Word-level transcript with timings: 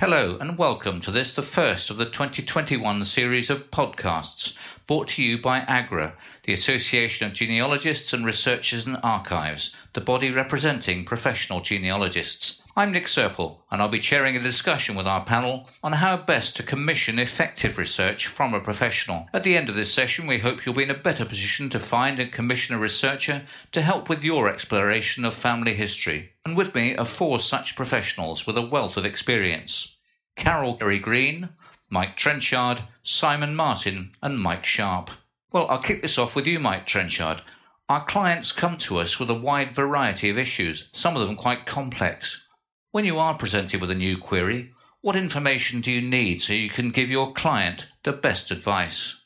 Hello, 0.00 0.36
and 0.40 0.58
welcome 0.58 1.00
to 1.02 1.12
this, 1.12 1.36
the 1.36 1.40
first 1.40 1.88
of 1.88 1.98
the 1.98 2.04
2021 2.04 3.04
series 3.04 3.48
of 3.48 3.70
podcasts 3.70 4.54
brought 4.88 5.06
to 5.06 5.22
you 5.22 5.40
by 5.40 5.60
AGRA, 5.60 6.14
the 6.42 6.52
Association 6.52 7.28
of 7.28 7.32
Genealogists 7.32 8.12
and 8.12 8.26
Researchers 8.26 8.86
and 8.86 8.98
Archives, 9.04 9.72
the 9.92 10.00
body 10.00 10.32
representing 10.32 11.04
professional 11.04 11.60
genealogists. 11.60 12.60
I'm 12.76 12.90
Nick 12.90 13.06
Serple, 13.06 13.58
and 13.70 13.80
I'll 13.80 13.88
be 13.88 14.00
chairing 14.00 14.36
a 14.36 14.42
discussion 14.42 14.96
with 14.96 15.06
our 15.06 15.24
panel 15.24 15.68
on 15.84 15.92
how 15.92 16.16
best 16.16 16.56
to 16.56 16.64
commission 16.64 17.20
effective 17.20 17.78
research 17.78 18.26
from 18.26 18.52
a 18.52 18.58
professional. 18.58 19.28
At 19.32 19.44
the 19.44 19.56
end 19.56 19.68
of 19.68 19.76
this 19.76 19.94
session, 19.94 20.26
we 20.26 20.40
hope 20.40 20.66
you'll 20.66 20.74
be 20.74 20.82
in 20.82 20.90
a 20.90 20.98
better 20.98 21.24
position 21.24 21.70
to 21.70 21.78
find 21.78 22.18
and 22.18 22.32
commission 22.32 22.74
a 22.74 22.78
researcher 22.80 23.46
to 23.70 23.82
help 23.82 24.08
with 24.08 24.24
your 24.24 24.48
exploration 24.48 25.24
of 25.24 25.34
family 25.34 25.74
history. 25.74 26.32
And 26.44 26.56
with 26.56 26.74
me 26.74 26.96
are 26.96 27.04
four 27.04 27.38
such 27.38 27.76
professionals 27.76 28.44
with 28.44 28.58
a 28.58 28.66
wealth 28.66 28.96
of 28.96 29.04
experience 29.04 29.94
Carol 30.34 30.74
Kerry 30.74 30.98
Green, 30.98 31.50
Mike 31.90 32.16
Trenchard, 32.16 32.82
Simon 33.04 33.54
Martin, 33.54 34.10
and 34.20 34.40
Mike 34.40 34.64
Sharp. 34.64 35.10
Well, 35.52 35.68
I'll 35.68 35.78
kick 35.78 36.02
this 36.02 36.18
off 36.18 36.34
with 36.34 36.48
you, 36.48 36.58
Mike 36.58 36.86
Trenchard. 36.86 37.40
Our 37.88 38.04
clients 38.04 38.50
come 38.50 38.78
to 38.78 38.98
us 38.98 39.20
with 39.20 39.30
a 39.30 39.34
wide 39.34 39.70
variety 39.70 40.28
of 40.28 40.38
issues, 40.38 40.88
some 40.92 41.16
of 41.16 41.24
them 41.24 41.36
quite 41.36 41.66
complex. 41.66 42.40
When 42.94 43.04
you 43.04 43.18
are 43.18 43.34
presented 43.34 43.80
with 43.80 43.90
a 43.90 43.96
new 43.96 44.16
query, 44.16 44.72
what 45.00 45.16
information 45.16 45.80
do 45.80 45.90
you 45.90 46.00
need 46.00 46.40
so 46.40 46.52
you 46.52 46.70
can 46.70 46.92
give 46.92 47.10
your 47.10 47.32
client 47.32 47.88
the 48.04 48.12
best 48.12 48.52
advice? 48.52 49.16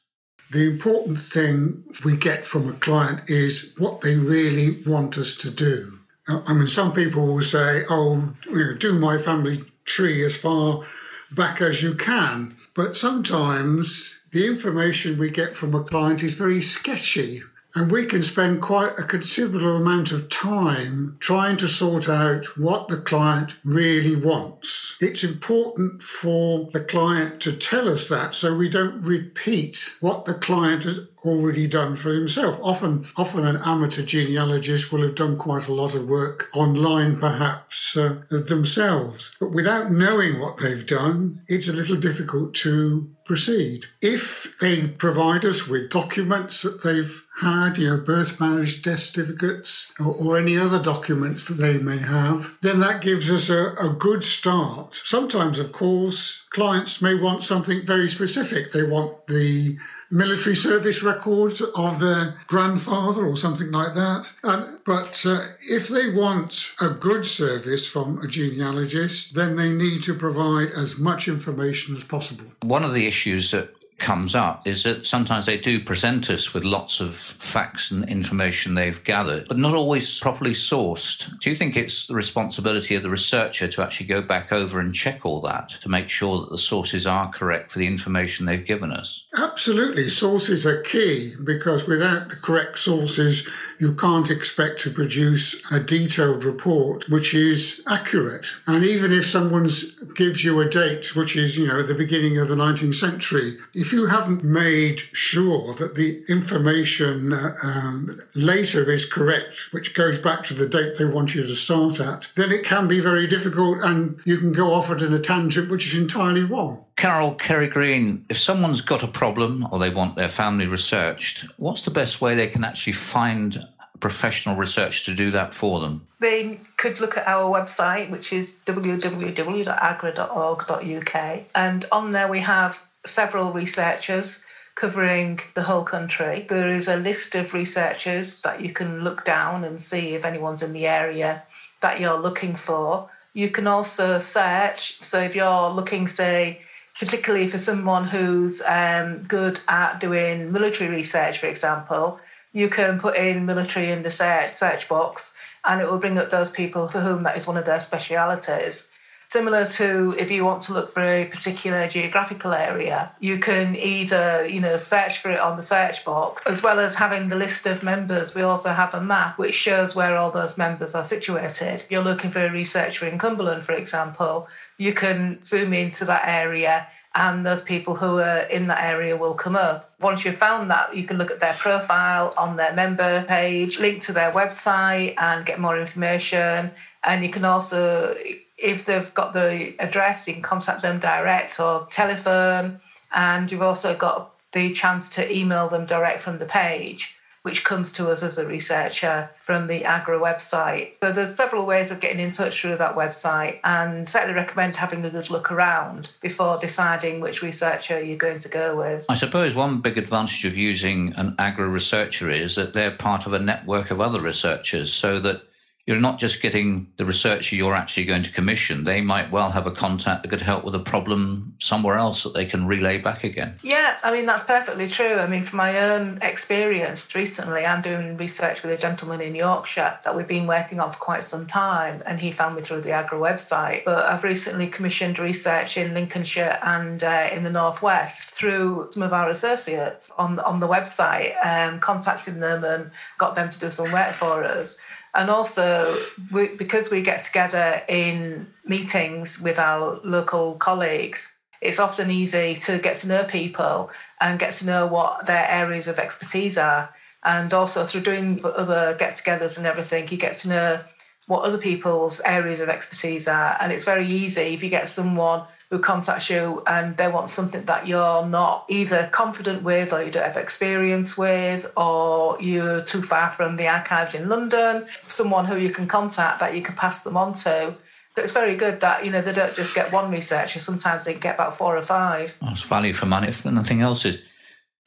The 0.51 0.71
important 0.71 1.21
thing 1.21 1.85
we 2.03 2.17
get 2.17 2.47
from 2.47 2.67
a 2.67 2.73
client 2.73 3.29
is 3.29 3.75
what 3.77 4.01
they 4.01 4.17
really 4.17 4.83
want 4.87 5.19
us 5.19 5.37
to 5.37 5.51
do. 5.51 5.99
I 6.27 6.55
mean, 6.55 6.67
some 6.67 6.95
people 6.95 7.27
will 7.27 7.43
say, 7.43 7.83
oh, 7.91 8.33
you 8.47 8.55
know, 8.55 8.75
do 8.75 8.99
my 8.99 9.19
family 9.19 9.63
tree 9.85 10.25
as 10.25 10.35
far 10.35 10.87
back 11.31 11.61
as 11.61 11.83
you 11.83 11.95
can. 11.95 12.57
But 12.75 12.97
sometimes 12.97 14.19
the 14.33 14.47
information 14.47 15.19
we 15.19 15.29
get 15.29 15.59
from 15.59 15.75
a 15.75 15.85
client 15.85 16.23
is 16.23 16.33
very 16.33 16.63
sketchy. 16.63 17.43
And 17.75 17.93
we 17.93 18.07
can 18.07 18.23
spend 18.23 18.63
quite 18.63 18.99
a 18.99 19.03
considerable 19.03 19.77
amount 19.77 20.11
of 20.11 20.31
time 20.31 21.17
trying 21.21 21.59
to 21.59 21.69
sort 21.69 22.09
out 22.09 22.57
what 22.57 22.89
the 22.89 22.97
client 22.97 23.57
really 23.63 24.17
wants. 24.17 24.97
It's 25.01 25.23
important 25.23 26.03
for 26.03 26.71
the 26.73 26.81
client 26.81 27.41
to 27.43 27.53
tell 27.53 27.89
us 27.89 28.09
that 28.09 28.35
so 28.35 28.57
we 28.57 28.71
don't 28.71 29.03
repeat 29.03 29.93
what 30.01 30.25
the 30.25 30.35
client 30.35 30.85
has 30.85 31.01
already 31.29 31.67
done 31.67 31.97
for 31.97 32.13
himself. 32.13 32.59
Often, 32.63 33.07
often 33.17 33.47
an 33.47 33.61
amateur 33.65 34.03
genealogist 34.03 34.91
will 34.91 35.03
have 35.03 35.15
done 35.15 35.37
quite 35.37 35.69
a 35.69 35.75
lot 35.75 35.95
of 35.95 36.09
work 36.09 36.49
online, 36.55 37.19
perhaps 37.19 37.97
uh, 37.97 38.23
themselves. 38.31 39.35
But 39.39 39.53
without 39.53 39.93
knowing 39.93 40.41
what 40.41 40.59
they've 40.59 40.87
done, 40.87 41.43
it's 41.49 41.69
a 41.69 41.73
little 41.73 41.97
difficult 41.97 42.55
to 42.55 43.11
proceed. 43.29 43.85
If 44.01 44.57
they 44.61 44.89
provide 44.89 45.45
us 45.45 45.69
with 45.69 45.91
documents 45.91 46.63
that 46.63 46.83
they've 46.83 47.23
had, 47.41 47.79
you 47.79 47.89
know, 47.89 48.01
birth, 48.01 48.41
marriage, 48.41 48.83
death 48.83 49.01
certificates, 49.01 49.93
or, 50.01 50.17
or, 50.17 50.39
any 50.39 50.57
other 50.57 50.83
documents 50.83 51.45
that 51.45 51.59
they 51.59 51.79
may 51.79 51.99
have, 51.99 52.51
then 52.63 52.81
that 52.81 53.03
gives 53.03 53.31
us 53.31 53.49
a, 53.49 53.75
a 53.81 53.95
good 53.97 54.25
start. 54.25 55.01
Sometimes, 55.05 55.59
of 55.61 55.71
course, 55.71 56.43
clients 56.51 57.01
may 57.01 57.15
want 57.15 57.43
something 57.45 57.87
very 57.87 58.09
specific. 58.09 58.73
They 58.73 58.83
want 58.83 59.27
the 59.29 59.77
military 60.11 60.57
service 60.57 61.03
records 61.03 61.61
of 61.61 62.01
their 62.01 62.35
grandfather 62.47 63.27
or 63.27 63.37
something 63.37 63.71
like 63.71 63.95
that. 63.95 64.33
And, 64.43 64.79
but 64.85 65.25
uh, 65.27 65.49
if 65.69 65.89
they 65.89 66.11
want 66.11 66.73
a 66.81 66.91
good 66.91 67.27
service 67.27 67.87
from 67.87 68.19
a 68.19 68.27
genealogist, 68.27 69.35
then 69.35 69.57
they 69.57 69.73
need 69.73 70.03
to 70.05 70.15
provide 70.15 70.69
as 70.71 70.99
much 70.99 71.29
information 71.29 71.97
as 71.97 72.05
possible. 72.05 72.47
One 72.63 72.85
of 72.85 72.95
the 72.95 73.07
issues 73.07 73.51
that 73.51 73.75
comes 73.99 74.35
up 74.35 74.67
is 74.67 74.85
that 74.85 75.05
sometimes 75.05 75.47
they 75.47 75.59
do 75.59 75.83
present 75.83 76.31
us 76.31 76.55
with 76.55 76.65
lots 76.65 77.01
of 77.01 77.17
facts 77.17 77.91
and 77.91 78.09
information 78.09 78.75
they've 78.75 79.03
gathered, 79.05 79.49
but 79.49 79.59
not 79.59 79.75
always 79.75 80.19
properly 80.21 80.53
sourced. 80.53 81.29
Do 81.41 81.51
you 81.51 81.57
think 81.57 81.77
it's 81.77 82.07
the 82.07 82.15
responsibility 82.15 82.95
of 82.95 83.03
the 83.03 83.11
researcher 83.11 83.69
to 83.69 83.83
actually 83.83 84.07
go 84.07 84.23
back 84.23 84.53
over 84.53 84.81
and 84.81 84.95
check 84.95 85.27
all 85.27 85.41
that 85.43 85.71
to 85.81 85.89
make 85.89 86.09
sure 86.09 86.41
that 86.41 86.51
the 86.51 86.59
sources 86.59 87.07
are 87.07 87.31
correct 87.33 87.73
for 87.73 87.79
the 87.79 87.87
information 87.87 88.47
they've 88.47 88.65
given 88.65 88.93
us? 88.93 89.25
Absolutely. 89.37 90.09
Sources 90.09 90.65
are 90.65 90.83
key 90.83 91.35
because 91.43 91.87
without 91.87 92.29
the 92.29 92.37
correct 92.37 92.79
sources, 92.79 93.49
you 93.79 93.95
can't 93.95 94.31
expect 94.31 94.81
to 94.81 94.91
produce 94.91 95.61
a 95.71 95.81
detailed 95.81 96.45
report 96.45 97.09
which 97.09 97.35
is 97.35 97.83
accurate. 97.87 98.47
And 98.67 98.85
even 98.85 99.13
if 99.13 99.27
someone 99.27 99.69
gives 100.15 100.45
you 100.45 100.61
a 100.61 100.69
date 100.69 101.15
which 101.15 101.37
is, 101.37 101.57
you 101.57 101.67
know, 101.67 101.83
the 101.83 101.95
beginning 101.95 102.39
of 102.39 102.49
the 102.49 102.57
19th 102.57 102.95
century, 102.95 103.59
if 103.75 103.93
you 103.93 104.07
haven't 104.07 104.45
made 104.45 104.99
sure 105.13 105.75
that 105.75 105.95
the 105.95 106.23
information 106.29 107.33
uh, 107.33 107.55
um, 107.63 108.21
later 108.35 108.91
is 108.91 109.07
correct, 109.07 109.73
which 109.73 109.95
goes 109.95 110.19
back 110.19 110.45
to 110.45 110.55
the 110.55 110.69
date 110.69 110.99
they 110.99 111.05
want 111.05 111.35
you 111.35 111.43
to 111.43 111.55
start 111.55 112.01
at, 112.01 112.29
then 112.37 112.53
it 112.53 112.65
can 112.65 112.89
be 112.89 113.01
very 113.01 113.27
difficult 113.27 113.79
and 113.83 114.21
you 114.25 114.39
can 114.39 114.53
go 114.53 114.73
off 114.73 114.91
at 114.91 115.03
a 115.03 115.19
tangent 115.19 115.71
which 115.71 115.89
is 115.89 116.01
entirely 116.01 116.43
wrong. 116.43 116.85
Carol 116.99 117.35
Kerry 117.37 117.69
Green, 117.69 118.27
if 118.29 118.37
someone's 118.37 118.81
got 118.81 119.05
a 119.05 119.09
problem 119.09 119.69
or 119.71 119.79
they 119.79 119.89
want 119.89 120.17
their 120.17 120.29
family 120.29 120.67
researched, 120.67 121.47
what's 121.57 121.83
the 121.83 121.93
best 121.93 122.21
way 122.21 122.35
they 122.35 122.49
can 122.49 122.65
actually 122.65 122.93
find 122.93 123.65
professional 124.01 124.57
research 124.57 125.05
to 125.05 125.15
do 125.15 125.31
that 125.31 125.55
for 125.55 125.79
them? 125.79 126.05
They 126.19 126.59
could 126.77 126.99
look 126.99 127.17
at 127.17 127.29
our 127.29 127.49
website, 127.49 128.11
which 128.11 128.33
is 128.33 128.57
www.agra.org.uk. 128.67 131.45
And 131.55 131.87
on 131.93 132.11
there, 132.11 132.27
we 132.27 132.41
have 132.41 132.81
several 133.07 133.53
researchers 133.53 134.43
covering 134.75 135.39
the 135.55 135.63
whole 135.63 135.85
country. 135.85 136.47
There 136.49 136.75
is 136.75 136.89
a 136.89 136.97
list 136.97 137.37
of 137.37 137.55
researchers 137.55 138.43
that 138.43 138.61
you 138.61 138.73
can 138.73 139.05
look 139.05 139.25
down 139.25 139.63
and 139.63 139.81
see 139.81 140.15
if 140.15 140.25
anyone's 140.25 140.63
in 140.63 140.73
the 140.73 140.89
area 140.89 141.45
that 141.81 142.01
you're 142.01 142.19
looking 142.19 142.57
for. 142.57 143.09
You 143.35 143.51
can 143.51 143.69
also 143.69 144.19
search. 144.19 144.99
So 145.03 145.21
if 145.21 145.37
you're 145.37 145.71
looking, 145.71 146.09
say, 146.09 146.63
particularly 146.99 147.49
for 147.49 147.59
someone 147.59 148.05
who's 148.05 148.61
um, 148.67 149.23
good 149.25 149.61
at 149.69 150.01
doing 150.01 150.51
military 150.53 150.91
research, 150.91 151.39
for 151.39 151.47
example, 151.47 152.21
you 152.53 152.69
can 152.69 152.99
put 152.99 153.17
in 153.17 153.47
military 153.47 153.91
in 153.91 154.03
the 154.03 154.11
search, 154.11 154.55
search 154.55 154.89
box 154.89 155.35
and 155.65 155.81
it 155.81 155.89
will 155.89 155.99
bring 155.99 156.19
up 156.19 156.31
those 156.31 156.51
people 156.51 156.89
for 156.89 157.01
whom 157.01 157.23
that 157.23 157.37
is 157.37 157.47
one 157.47 157.57
of 157.57 157.67
their 157.67 157.81
specialities. 157.81 158.89
Similar 159.31 159.67
to 159.67 160.15
if 160.19 160.31
you 160.31 160.43
want 160.43 160.63
to 160.63 160.73
look 160.73 160.95
for 160.95 161.03
a 161.03 161.27
particular 161.27 161.87
geographical 161.87 162.55
area, 162.55 163.13
you 163.21 163.39
can 163.39 163.77
either, 163.77 164.47
you 164.47 164.59
know, 164.59 164.79
search 164.79 165.19
for 165.19 165.31
it 165.31 165.39
on 165.39 165.59
the 165.59 165.63
search 165.63 166.03
box, 166.03 166.43
as 166.47 166.63
well 166.63 166.81
as 166.81 166.95
having 166.95 167.29
the 167.29 167.37
list 167.37 167.67
of 167.67 167.83
members. 167.83 168.35
We 168.35 168.41
also 168.41 168.71
have 168.71 168.95
a 168.95 169.03
map 169.03 169.37
which 169.37 169.55
shows 169.55 169.95
where 169.95 170.17
all 170.17 170.31
those 170.31 170.57
members 170.57 170.95
are 170.95 171.05
situated. 171.05 171.83
If 171.83 171.91
you're 171.91 172.03
looking 172.03 172.31
for 172.31 172.47
a 172.47 172.51
researcher 172.51 173.07
in 173.07 173.19
Cumberland, 173.19 173.65
for 173.65 173.73
example, 173.73 174.49
you 174.79 174.95
can 174.95 175.43
zoom 175.43 175.73
into 175.73 176.05
that 176.07 176.27
area 176.27 176.87
and 177.15 177.45
those 177.45 177.63
people 177.63 177.97
who 177.97 178.19
are 178.19 178.43
in 178.43 178.69
that 178.69 178.83
area 178.83 179.17
will 179.17 179.35
come 179.35 179.57
up. 179.57 179.93
Once 180.01 180.25
you've 180.25 180.37
found 180.37 180.71
that, 180.71 180.97
you 180.97 181.05
can 181.05 181.19
look 181.19 181.31
at 181.33 181.41
their 181.41 181.55
profile 181.55 182.33
on 182.37 182.57
their 182.57 182.73
member 182.73 183.25
page, 183.25 183.79
link 183.79 184.03
to 184.03 184.13
their 184.13 184.31
website, 184.31 185.15
and 185.19 185.45
get 185.45 185.59
more 185.59 185.81
information. 185.81 186.71
And 187.03 187.25
you 187.25 187.31
can 187.31 187.45
also, 187.45 188.17
if 188.57 188.85
they've 188.85 189.13
got 189.15 189.33
the 189.33 189.75
address, 189.81 190.29
you 190.29 190.35
can 190.35 190.43
contact 190.43 190.83
them 190.83 191.01
direct 191.01 191.59
or 191.59 191.89
telephone. 191.91 192.81
And 193.13 193.51
you've 193.51 193.63
also 193.63 193.97
got 193.97 194.35
the 194.53 194.73
chance 194.75 195.09
to 195.11 195.35
email 195.35 195.69
them 195.69 195.87
direct 195.87 196.23
from 196.23 196.39
the 196.39 196.47
page 196.47 197.11
which 197.49 197.65
comes 197.65 197.91
to 197.93 198.11
us 198.11 198.23
as 198.23 198.37
a 198.37 198.47
researcher 198.47 199.31
from 199.43 199.69
the 199.69 199.83
AGRA 199.83 200.21
website. 200.21 200.91
So 201.03 201.13
there's 201.13 201.35
several 201.35 201.65
ways 201.65 201.91
of 201.91 201.99
getting 201.99 202.21
in 202.21 202.31
touch 202.31 202.61
through 202.61 202.77
that 202.77 202.95
website 202.95 203.61
and 203.65 204.07
certainly 204.07 204.35
recommend 204.35 204.77
having 204.77 205.03
a 205.03 205.09
good 205.09 205.31
look 205.31 205.51
around 205.51 206.11
before 206.21 206.59
deciding 206.59 207.21
which 207.21 207.41
researcher 207.41 208.03
you're 208.05 208.19
going 208.19 208.39
to 208.41 208.51
go 208.51 208.77
with. 208.77 209.07
I 209.09 209.15
suppose 209.15 209.55
one 209.55 209.81
big 209.81 209.97
advantage 209.97 210.45
of 210.45 210.59
using 210.59 211.15
an 211.15 211.35
AGRA 211.39 211.71
researcher 211.71 212.29
is 212.29 212.55
that 212.57 212.75
they're 212.75 212.91
part 212.91 213.25
of 213.25 213.33
a 213.33 213.39
network 213.39 213.91
of 213.91 213.99
other 213.99 214.21
researchers 214.21 214.93
so 214.93 215.19
that 215.21 215.48
you're 215.89 215.99
not 215.99 216.19
just 216.19 216.43
getting 216.43 216.87
the 216.99 217.05
researcher 217.07 217.57
you're 217.57 217.75
actually 217.75 218.05
going 218.05 218.23
to 218.23 218.31
commission. 218.31 218.85
They 218.85 219.01
might 219.01 219.31
well 219.31 219.51
have 219.51 219.67
a 219.67 219.71
contact 219.71 220.23
that 220.23 220.29
could 220.29 220.43
help 220.43 220.63
with 220.63 220.75
a 220.75 220.79
problem 220.81 221.55
somewhere 221.61 221.97
else 221.97 222.25
that 222.25 222.35
they 222.35 222.45
can 222.45 222.67
relay 222.67 222.99
back 222.99 223.25
again. 223.25 223.55
Yeah, 223.63 223.97
I 224.05 224.13
mean, 224.13 224.27
that's 224.27 224.45
perfectly 224.45 224.87
true. 224.91 225.15
I 225.15 225.27
mean, 225.27 225.47
from 225.47 225.57
my 225.57 225.79
own 225.79 226.19
experience 226.21 227.15
recently, 227.15 227.65
I'm 227.65 227.81
doing 227.81 228.19
research 228.19 228.63
with 228.63 228.71
a 228.71 228.77
gentleman 228.77 229.23
in 229.23 229.35
Yorkshire 229.35 229.99
that 230.05 230.15
we've 230.15 230.29
been 230.29 230.47
working 230.47 230.79
on 230.79 230.93
for 230.93 230.99
quite 230.99 231.25
some 231.25 231.47
time, 231.47 232.03
and 232.05 232.21
he 232.21 232.33
found 232.33 232.57
me 232.57 232.61
through 232.61 232.83
the 232.83 232.91
AGRA 232.91 233.19
website. 233.19 233.87
But 233.87 234.05
I've 234.05 234.25
recently 234.25 234.69
commissioned 234.69 235.19
research 235.19 235.79
in 235.79 235.95
Lincolnshire 235.95 236.59
and 236.65 237.03
uh, 237.03 237.31
in 237.33 237.45
the 237.45 237.51
Northwest 237.51 238.33
through 238.33 238.91
some 238.93 239.03
of 239.03 239.15
our 239.15 239.31
associates 239.31 240.11
on, 240.19 240.39
on 240.41 240.61
the 240.61 240.69
website, 240.69 241.35
um, 241.43 241.81
contacting 241.81 242.41
them 242.41 242.63
and 242.63 242.91
got 243.17 243.35
them 243.35 243.49
to 243.49 243.59
do 243.59 243.71
some 243.71 243.91
work 243.91 244.15
for 244.15 244.45
us. 244.45 244.77
And 245.15 245.31
also, 245.31 246.01
we, 246.31 246.49
because 246.49 246.91
we 246.91 247.03
get 247.03 247.25
together 247.25 247.83
in 247.89 248.47
meetings 248.65 249.41
with 249.41 249.59
our 249.59 250.01
local 250.05 250.55
colleagues, 250.55 251.27
it's 251.61 251.79
often 251.79 252.11
easy 252.11 252.57
to 252.67 252.79
get 252.79 252.99
to 252.99 253.09
know 253.09 253.25
people 253.25 253.91
and 254.21 254.39
get 254.39 254.57
to 254.57 254.67
know 254.67 254.87
what 254.87 255.27
their 255.27 255.49
areas 255.49 255.89
of 255.89 255.99
expertise 255.99 256.57
are. 256.57 256.93
And 257.25 257.53
also, 257.53 257.87
through 257.87 258.03
doing 258.03 258.41
other 258.45 258.95
get 258.99 259.17
togethers 259.17 259.57
and 259.57 259.67
everything, 259.67 260.09
you 260.09 260.17
get 260.17 260.37
to 260.39 260.49
know 260.49 260.81
what 261.27 261.45
other 261.45 261.59
people's 261.59 262.21
areas 262.21 262.61
of 262.61 262.69
expertise 262.69 263.29
are. 263.29 263.57
And 263.61 263.73
it's 263.73 263.85
very 263.85 264.07
easy 264.07 264.55
if 264.55 264.63
you 264.63 264.71
get 264.71 264.89
someone 264.89 265.45
who 265.71 265.79
contacts 265.79 266.31
you 266.31 266.63
and 266.67 266.97
they 266.97 267.09
want 267.09 267.29
something 267.29 267.65
that 267.67 267.87
you're 267.87 268.25
not 268.25 268.65
either 268.69 269.09
confident 269.13 269.63
with 269.63 269.93
or 269.93 270.03
you 270.03 270.11
don't 270.11 270.25
have 270.25 270.37
experience 270.37 271.19
with 271.19 271.71
or 271.77 272.41
you're 272.41 272.81
too 272.81 273.03
far 273.03 273.31
from 273.33 273.57
the 273.57 273.69
archives 273.69 274.15
in 274.15 274.29
London, 274.29 274.87
someone 275.09 275.45
who 275.45 275.59
you 275.59 275.71
can 275.71 275.87
contact 275.87 276.41
that 276.41 276.55
you 276.55 276.63
can 276.63 276.75
pass 276.75 277.03
them 277.03 277.19
on 277.19 277.35
to. 277.35 277.77
So 278.17 278.23
it's 278.23 278.33
very 278.33 278.57
good 278.57 278.81
that, 278.81 279.05
you 279.05 279.13
know, 279.13 279.21
they 279.21 279.33
don't 279.33 279.55
just 279.55 279.75
get 279.75 279.93
one 279.93 280.11
researcher, 280.11 280.59
sometimes 280.59 281.05
they 281.05 281.15
get 281.15 281.35
about 281.35 281.59
four 281.59 281.77
or 281.77 281.85
five. 281.85 282.35
That's 282.41 282.63
value 282.63 282.95
for 282.95 283.07
money 283.07 283.29
if 283.29 283.45
nothing 283.45 283.83
else 283.83 284.07
is. 284.07 284.19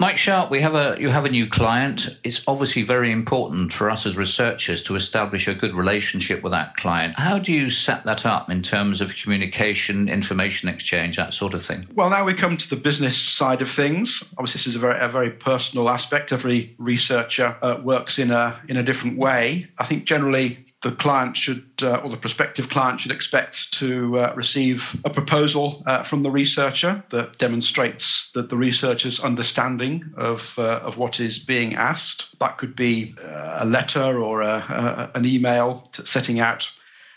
Mike 0.01 0.17
Sharp, 0.17 0.49
we 0.49 0.61
have 0.61 0.73
a 0.73 0.97
you 0.99 1.09
have 1.09 1.25
a 1.25 1.29
new 1.29 1.47
client. 1.47 2.17
It's 2.23 2.41
obviously 2.47 2.81
very 2.81 3.11
important 3.11 3.71
for 3.71 3.87
us 3.91 4.07
as 4.07 4.17
researchers 4.17 4.81
to 4.85 4.95
establish 4.95 5.47
a 5.47 5.53
good 5.53 5.75
relationship 5.75 6.41
with 6.41 6.53
that 6.53 6.75
client. 6.75 7.19
How 7.19 7.37
do 7.37 7.53
you 7.53 7.69
set 7.69 8.03
that 8.05 8.25
up 8.25 8.49
in 8.49 8.63
terms 8.63 8.99
of 8.99 9.15
communication, 9.15 10.09
information 10.09 10.69
exchange, 10.69 11.17
that 11.17 11.35
sort 11.35 11.53
of 11.53 11.63
thing? 11.63 11.87
Well, 11.93 12.09
now 12.09 12.25
we 12.25 12.33
come 12.33 12.57
to 12.57 12.67
the 12.67 12.77
business 12.77 13.15
side 13.15 13.61
of 13.61 13.69
things. 13.69 14.23
Obviously, 14.39 14.57
this 14.57 14.65
is 14.65 14.75
a 14.75 14.79
very 14.79 14.99
a 14.99 15.07
very 15.07 15.29
personal 15.29 15.87
aspect. 15.87 16.31
Every 16.31 16.73
researcher 16.79 17.55
uh, 17.61 17.79
works 17.83 18.17
in 18.17 18.31
a 18.31 18.59
in 18.69 18.77
a 18.77 18.83
different 18.83 19.19
way. 19.19 19.67
I 19.77 19.85
think 19.85 20.05
generally 20.05 20.65
the 20.81 20.91
client 20.91 21.37
should, 21.37 21.63
uh, 21.83 21.97
or 21.97 22.09
the 22.09 22.17
prospective 22.17 22.69
client 22.69 22.99
should 22.99 23.11
expect 23.11 23.71
to 23.73 24.17
uh, 24.17 24.33
receive 24.35 24.99
a 25.05 25.09
proposal 25.09 25.83
uh, 25.85 26.03
from 26.03 26.23
the 26.23 26.31
researcher 26.31 27.03
that 27.11 27.37
demonstrates 27.37 28.31
that 28.33 28.49
the 28.49 28.57
researcher's 28.57 29.19
understanding 29.19 30.11
of, 30.17 30.57
uh, 30.57 30.79
of 30.83 30.97
what 30.97 31.19
is 31.19 31.37
being 31.37 31.75
asked. 31.75 32.37
That 32.39 32.57
could 32.57 32.75
be 32.75 33.13
uh, 33.23 33.57
a 33.59 33.65
letter 33.65 34.19
or 34.19 34.41
a, 34.41 35.11
an 35.13 35.25
email 35.25 35.87
setting 36.05 36.39
out 36.39 36.67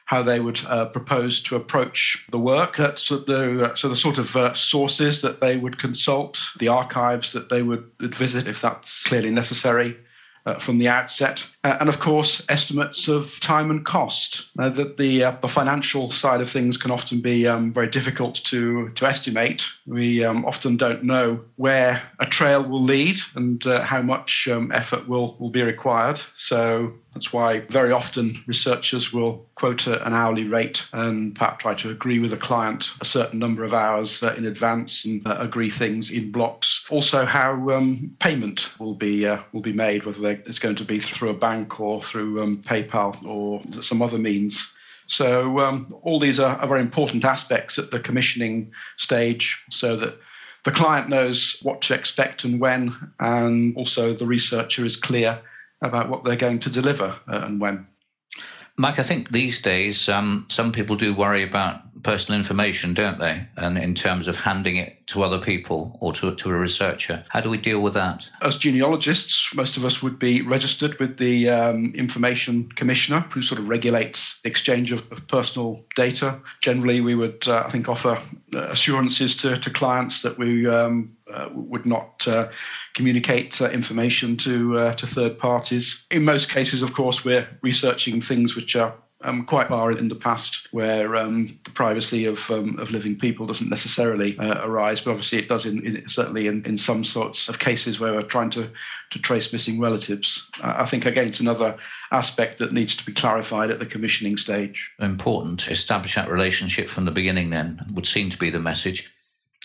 how 0.07 0.23
they 0.23 0.39
would 0.39 0.61
uh, 0.67 0.85
propose 0.87 1.41
to 1.41 1.57
approach 1.57 2.23
the 2.31 2.39
work. 2.39 2.77
That's 2.77 3.09
the, 3.09 3.73
so 3.75 3.89
the 3.89 3.97
sort 3.97 4.19
of 4.19 4.57
sources 4.57 5.23
that 5.23 5.41
they 5.41 5.57
would 5.57 5.79
consult, 5.79 6.39
the 6.59 6.69
archives 6.69 7.33
that 7.33 7.49
they 7.49 7.63
would 7.63 7.91
visit 7.99 8.47
if 8.47 8.61
that's 8.61 9.03
clearly 9.05 9.31
necessary, 9.31 9.97
uh, 10.47 10.59
from 10.59 10.79
the 10.79 10.89
outset. 10.89 11.45
Uh, 11.63 11.77
and 11.81 11.89
of 11.89 12.01
course, 12.01 12.43
estimates 12.49 13.09
of 13.09 13.39
time 13.41 13.71
and 13.71 13.85
cost. 13.85 14.49
That 14.57 14.97
the, 14.99 15.25
uh, 15.25 15.37
the 15.41 15.49
financial 15.49 16.11
side 16.11 16.41
of 16.41 16.51
things 16.51 16.77
can 16.77 16.91
often 16.91 17.21
be 17.21 17.47
um, 17.47 17.73
very 17.73 17.89
difficult 17.89 18.37
to, 18.45 18.91
to 18.91 19.07
estimate. 19.07 19.65
We 19.87 20.25
um, 20.25 20.45
often 20.45 20.77
don't 20.77 21.05
know 21.05 21.41
where 21.57 22.03
a 22.21 22.27
trail 22.27 22.63
will 22.63 22.81
lead 22.83 23.19
and 23.35 23.67
uh, 23.67 23.83
how 23.83 24.03
much 24.03 24.49
um, 24.49 24.71
effort 24.73 25.09
will, 25.09 25.37
will 25.39 25.51
be 25.51 25.63
required. 25.63 26.21
So 26.37 26.93
that's 27.15 27.33
why 27.33 27.61
very 27.71 27.93
often 27.93 28.43
researchers 28.47 29.13
will 29.13 29.47
quote 29.55 29.87
an 29.87 30.13
hourly 30.13 30.45
rate 30.45 30.85
and 30.93 31.35
perhaps 31.35 31.63
try 31.63 31.73
to 31.75 31.91
agree 31.91 32.19
with 32.19 32.33
a 32.33 32.37
client 32.37 32.91
a 33.01 33.05
certain 33.05 33.39
number 33.39 33.63
of 33.63 33.73
hours 33.73 34.23
uh, 34.23 34.35
in 34.35 34.45
advance 34.45 35.05
and 35.05 35.25
uh, 35.27 35.37
agree 35.39 35.71
things 35.71 36.11
in 36.11 36.33
blocks. 36.33 36.85
Also, 36.91 37.25
how 37.25 37.71
um, 37.71 38.15
payment 38.19 38.69
will 38.81 38.95
be 38.95 39.27
uh, 39.27 39.39
will 39.53 39.63
be 39.63 39.73
made, 39.73 40.05
whether 40.05 40.31
it's 40.31 40.59
going 40.59 40.75
to 40.77 40.85
be 40.85 40.99
through 40.99 41.31
a 41.31 41.35
bank 41.35 41.81
or 41.81 42.03
through 42.03 42.43
um, 42.43 42.57
PayPal 42.59 43.25
or 43.25 43.63
some 43.81 44.03
other 44.03 44.19
means. 44.19 44.69
So 45.07 45.61
um, 45.61 45.95
all 46.03 46.19
these 46.19 46.41
are, 46.41 46.57
are 46.57 46.67
very 46.67 46.81
important 46.81 47.25
aspects 47.25 47.79
at 47.79 47.91
the 47.91 48.01
commissioning 48.01 48.73
stage, 48.97 49.63
so 49.71 49.97
that 49.97 50.19
the 50.65 50.73
client 50.73 51.09
knows 51.11 51.59
what 51.63 51.81
to 51.83 51.95
expect 51.95 52.43
and 52.43 52.59
when, 52.59 52.95
and 53.21 53.77
also 53.77 54.15
the 54.15 54.27
researcher 54.27 54.85
is 54.85 54.97
clear 54.97 55.41
about 55.83 56.09
what 56.09 56.25
they're 56.25 56.37
going 56.37 56.59
to 56.61 56.71
deliver 56.71 57.17
uh, 57.29 57.43
and 57.45 57.61
when. 57.61 57.87
Mike, 58.77 58.99
I 58.99 59.05
think 59.05 59.31
these 59.31 59.63
days 59.63 60.09
um, 60.09 60.47
some 60.49 60.73
people 60.73 60.97
do 60.97 61.15
worry 61.15 61.45
about 61.45 61.81
personal 62.03 62.39
information, 62.39 62.93
don't 62.93 63.21
they? 63.21 63.47
And 63.57 63.79
in 63.79 63.95
terms 63.95 64.27
of 64.27 64.35
handing 64.35 64.77
it 64.77 65.07
to 65.09 65.23
other 65.23 65.39
people 65.39 65.97
or 66.01 66.13
to, 66.15 66.35
to 66.35 66.51
a 66.51 66.55
researcher, 66.55 67.25
how 67.29 67.41
do 67.41 67.49
we 67.49 67.57
deal 67.57 67.81
with 67.81 67.95
that? 67.95 68.29
As 68.43 68.57
genealogists, 68.57 69.55
most 69.55 69.77
of 69.77 69.85
us 69.85 70.03
would 70.03 70.19
be 70.19 70.43
registered 70.43 70.99
with 70.99 71.19
the 71.19 71.49
um, 71.49 71.95
Information 71.95 72.69
Commissioner, 72.71 73.21
who 73.31 73.43
sort 73.43 73.61
of 73.61 73.69
regulates 73.69 74.41
exchange 74.45 74.91
of, 74.91 75.01
of 75.13 75.27
personal 75.29 75.85
data. 75.95 76.41
Generally, 76.61 77.01
we 77.01 77.15
would, 77.15 77.47
uh, 77.47 77.63
I 77.67 77.71
think, 77.71 77.89
offer 77.89 78.21
uh, 78.53 78.69
assurances 78.71 79.37
to, 79.37 79.57
to 79.57 79.71
clients 79.71 80.23
that 80.23 80.37
we 80.37 80.67
um, 80.67 81.14
uh, 81.33 81.49
would 81.53 81.87
not 81.87 82.27
uh, 82.29 82.49
communicate 82.95 83.61
uh, 83.61 83.71
information 83.71 84.37
to 84.37 84.79
uh, 84.79 84.93
to 84.95 85.07
third 85.07 85.39
parties. 85.39 86.05
In 86.11 86.25
most 86.25 86.51
cases, 86.51 86.83
of 86.83 86.93
course, 86.93 87.25
we're 87.25 87.49
researching 87.63 88.21
things 88.21 88.55
which 88.55 88.77
are 88.77 88.95
um, 89.25 89.47
quite 89.47 89.69
far 89.69 89.91
in 89.91 90.09
the 90.09 90.15
past, 90.15 90.69
where 90.71 91.17
um, 91.17 91.59
the 91.65 91.71
privacy 91.71 92.27
of 92.27 92.51
um, 92.51 92.79
of 92.79 92.91
living 92.91 93.19
people 93.19 93.47
doesn't 93.47 93.71
necessarily 93.71 94.39
uh, 94.39 94.67
arise, 94.67 95.01
but 95.01 95.13
obviously 95.13 95.39
it 95.39 95.49
does 95.49 95.65
in, 95.65 95.85
in, 95.85 96.09
certainly 96.09 96.47
in, 96.47 96.65
in 96.67 96.77
some 96.77 97.05
sorts 97.05 97.49
of 97.49 97.59
cases 97.59 97.99
where 97.99 98.13
we're 98.13 98.23
trying 98.23 98.51
to 98.51 98.71
to 99.11 99.19
trace 99.19 99.51
missing 99.53 99.81
relatives. 99.81 100.47
I 100.63 100.85
think 100.85 101.07
again 101.07 101.27
it's 101.27 101.41
another 101.41 101.77
aspect 102.13 102.59
that 102.59 102.73
needs 102.73 102.95
to 102.97 103.07
be 103.07 103.13
clarified 103.13 103.71
at 103.71 103.79
the 103.79 103.87
commissioning 103.87 104.37
stage. 104.37 104.91
Important 105.01 105.61
to 105.61 105.71
establish 105.71 106.15
that 106.17 106.31
relationship 106.31 106.91
from 106.91 107.07
the 107.07 107.11
beginning. 107.11 107.49
Then 107.51 107.81
would 107.95 108.07
seem 108.07 108.29
to 108.29 108.39
be 108.39 108.51
the 108.51 108.61
message. 108.61 109.11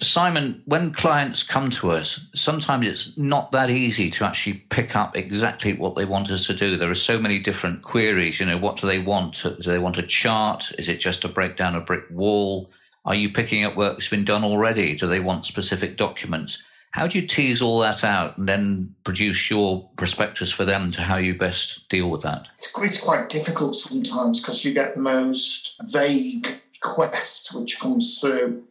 Simon, 0.01 0.61
when 0.65 0.93
clients 0.93 1.43
come 1.43 1.69
to 1.71 1.91
us, 1.91 2.25
sometimes 2.33 2.87
it's 2.87 3.17
not 3.17 3.51
that 3.51 3.69
easy 3.69 4.09
to 4.09 4.25
actually 4.25 4.53
pick 4.69 4.95
up 4.95 5.15
exactly 5.17 5.73
what 5.73 5.95
they 5.95 6.05
want 6.05 6.31
us 6.31 6.45
to 6.45 6.53
do. 6.53 6.77
There 6.77 6.89
are 6.89 6.95
so 6.95 7.19
many 7.19 7.37
different 7.37 7.81
queries. 7.81 8.39
You 8.39 8.45
know, 8.45 8.57
what 8.57 8.77
do 8.77 8.87
they 8.87 8.99
want? 8.99 9.43
Do 9.43 9.57
they 9.61 9.77
want 9.77 9.97
a 9.97 10.03
chart? 10.03 10.71
Is 10.77 10.87
it 10.87 11.01
just 11.01 11.25
a 11.25 11.27
breakdown 11.27 11.75
of 11.75 11.85
brick 11.85 12.05
wall? 12.11 12.69
Are 13.05 13.15
you 13.15 13.31
picking 13.31 13.65
up 13.65 13.75
work 13.75 13.95
that's 13.95 14.07
been 14.07 14.25
done 14.25 14.43
already? 14.43 14.95
Do 14.95 15.07
they 15.07 15.19
want 15.19 15.45
specific 15.45 15.97
documents? 15.97 16.61
How 16.91 17.05
do 17.05 17.19
you 17.19 17.27
tease 17.27 17.61
all 17.61 17.79
that 17.81 18.03
out 18.03 18.37
and 18.37 18.47
then 18.47 18.95
produce 19.03 19.49
your 19.49 19.87
prospectus 19.97 20.51
for 20.51 20.65
them 20.65 20.91
to 20.91 21.01
how 21.01 21.17
you 21.17 21.37
best 21.37 21.87
deal 21.89 22.09
with 22.09 22.21
that? 22.21 22.47
It's, 22.57 22.71
it's 22.77 22.99
quite 22.99 23.29
difficult 23.29 23.75
sometimes 23.75 24.41
because 24.41 24.63
you 24.63 24.73
get 24.73 24.95
the 24.95 25.01
most 25.01 25.75
vague 25.91 26.59
request 26.83 27.53
which 27.53 27.79
comes 27.79 28.19
through 28.19 28.63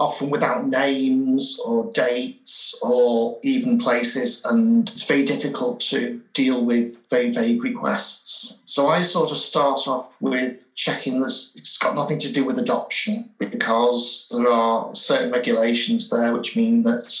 often 0.00 0.30
without 0.30 0.66
names 0.66 1.60
or 1.64 1.92
dates 1.92 2.74
or 2.82 3.38
even 3.42 3.78
places, 3.78 4.42
and 4.46 4.88
it's 4.90 5.02
very 5.02 5.24
difficult 5.24 5.78
to 5.78 6.20
deal 6.32 6.64
with 6.64 7.06
very 7.10 7.30
vague 7.30 7.62
requests. 7.62 8.56
So 8.64 8.88
I 8.88 9.02
sort 9.02 9.30
of 9.30 9.36
start 9.36 9.86
off 9.86 10.16
with 10.20 10.74
checking 10.74 11.20
this. 11.20 11.52
It's 11.54 11.76
got 11.76 11.94
nothing 11.94 12.18
to 12.20 12.32
do 12.32 12.44
with 12.44 12.58
adoption 12.58 13.28
because 13.38 14.26
there 14.30 14.48
are 14.48 14.94
certain 14.94 15.30
regulations 15.30 16.08
there 16.08 16.32
which 16.32 16.56
mean 16.56 16.82
that 16.84 17.14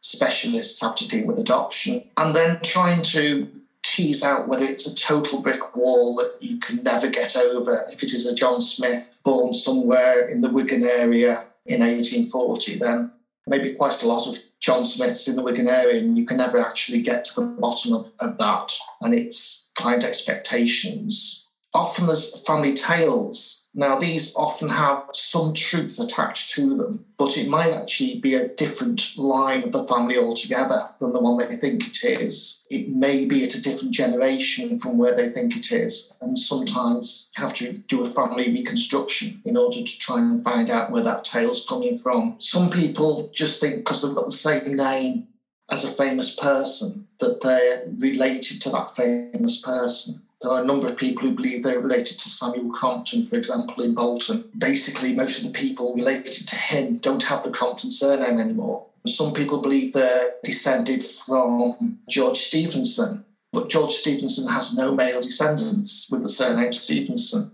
specialists 0.00 0.80
have 0.80 0.94
to 0.96 1.08
deal 1.08 1.26
with 1.26 1.38
adoption, 1.38 2.04
and 2.16 2.34
then 2.34 2.60
trying 2.62 3.02
to 3.02 3.48
tease 3.82 4.22
out 4.22 4.46
whether 4.46 4.64
it's 4.64 4.86
a 4.86 4.94
total 4.94 5.40
brick 5.40 5.74
wall 5.74 6.14
that 6.14 6.40
you 6.40 6.56
can 6.58 6.84
never 6.84 7.08
get 7.08 7.36
over. 7.36 7.84
If 7.92 8.04
it 8.04 8.12
is 8.12 8.26
a 8.26 8.34
John 8.34 8.60
Smith 8.60 9.18
born 9.24 9.52
somewhere 9.52 10.28
in 10.28 10.40
the 10.40 10.50
Wigan 10.50 10.84
area 10.84 11.46
in 11.66 11.80
1840, 11.80 12.78
then 12.78 13.10
maybe 13.46 13.74
quite 13.74 14.02
a 14.02 14.08
lot 14.08 14.26
of 14.26 14.38
John 14.60 14.84
Smiths 14.84 15.28
in 15.28 15.36
the 15.36 15.42
Wigan 15.42 15.68
area, 15.68 16.00
and 16.00 16.16
you 16.16 16.24
can 16.24 16.36
never 16.36 16.58
actually 16.58 17.02
get 17.02 17.24
to 17.24 17.40
the 17.40 17.46
bottom 17.46 17.92
of, 17.92 18.10
of 18.20 18.38
that 18.38 18.72
and 19.00 19.14
its 19.14 19.68
client 19.74 20.04
expectations. 20.04 21.46
Often 21.74 22.06
there's 22.06 22.44
family 22.46 22.74
tales 22.74 23.61
now, 23.74 23.98
these 23.98 24.34
often 24.36 24.68
have 24.68 25.02
some 25.14 25.54
truth 25.54 25.98
attached 25.98 26.54
to 26.54 26.76
them, 26.76 27.06
but 27.16 27.38
it 27.38 27.48
might 27.48 27.72
actually 27.72 28.18
be 28.18 28.34
a 28.34 28.48
different 28.56 29.16
line 29.16 29.62
of 29.62 29.72
the 29.72 29.84
family 29.84 30.18
altogether 30.18 30.82
than 31.00 31.14
the 31.14 31.20
one 31.20 31.38
they 31.38 31.56
think 31.56 31.86
it 31.86 32.04
is. 32.04 32.60
It 32.68 32.88
may 32.88 33.24
be 33.24 33.44
at 33.44 33.54
a 33.54 33.62
different 33.62 33.94
generation 33.94 34.78
from 34.78 34.98
where 34.98 35.14
they 35.14 35.30
think 35.30 35.56
it 35.56 35.72
is, 35.72 36.12
and 36.20 36.38
sometimes 36.38 37.30
have 37.36 37.54
to 37.54 37.80
do 37.88 38.02
a 38.02 38.10
family 38.10 38.52
reconstruction 38.52 39.40
in 39.46 39.56
order 39.56 39.78
to 39.78 39.98
try 39.98 40.18
and 40.18 40.42
find 40.42 40.70
out 40.70 40.90
where 40.90 41.04
that 41.04 41.24
tale's 41.24 41.64
coming 41.66 41.96
from. 41.96 42.34
Some 42.40 42.68
people 42.68 43.30
just 43.32 43.58
think 43.58 43.76
because 43.76 44.02
they've 44.02 44.14
got 44.14 44.26
the 44.26 44.32
same 44.32 44.76
name 44.76 45.24
as 45.70 45.84
a 45.84 45.88
famous 45.88 46.34
person 46.34 47.02
that 47.20 47.40
they're 47.40 47.80
related 47.98 48.60
to 48.60 48.70
that 48.70 48.94
famous 48.94 49.58
person. 49.60 50.20
There 50.42 50.50
are 50.50 50.62
a 50.62 50.66
number 50.66 50.88
of 50.88 50.96
people 50.96 51.22
who 51.22 51.36
believe 51.36 51.62
they're 51.62 51.78
related 51.78 52.18
to 52.18 52.28
Samuel 52.28 52.72
Crompton, 52.72 53.22
for 53.22 53.36
example, 53.36 53.84
in 53.84 53.94
Bolton. 53.94 54.44
Basically, 54.58 55.14
most 55.14 55.38
of 55.38 55.44
the 55.44 55.58
people 55.58 55.94
related 55.94 56.32
to 56.48 56.56
him 56.56 56.96
don't 56.96 57.22
have 57.22 57.44
the 57.44 57.50
Crompton 57.50 57.92
surname 57.92 58.40
anymore. 58.40 58.86
Some 59.06 59.32
people 59.32 59.62
believe 59.62 59.92
they're 59.92 60.30
descended 60.42 61.04
from 61.04 61.98
George 62.08 62.40
Stephenson, 62.40 63.24
but 63.52 63.68
George 63.68 63.92
Stephenson 63.92 64.48
has 64.48 64.76
no 64.76 64.92
male 64.92 65.22
descendants 65.22 66.08
with 66.10 66.22
the 66.22 66.28
surname 66.28 66.72
Stephenson. 66.72 67.50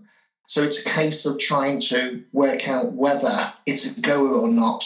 So 0.47 0.63
it's 0.63 0.79
a 0.83 0.89
case 0.89 1.27
of 1.27 1.37
trying 1.37 1.79
to 1.81 2.23
work 2.31 2.67
out 2.67 2.93
whether 2.93 3.53
it's 3.67 3.85
a 3.85 4.01
goer 4.01 4.33
or 4.33 4.47
not 4.47 4.83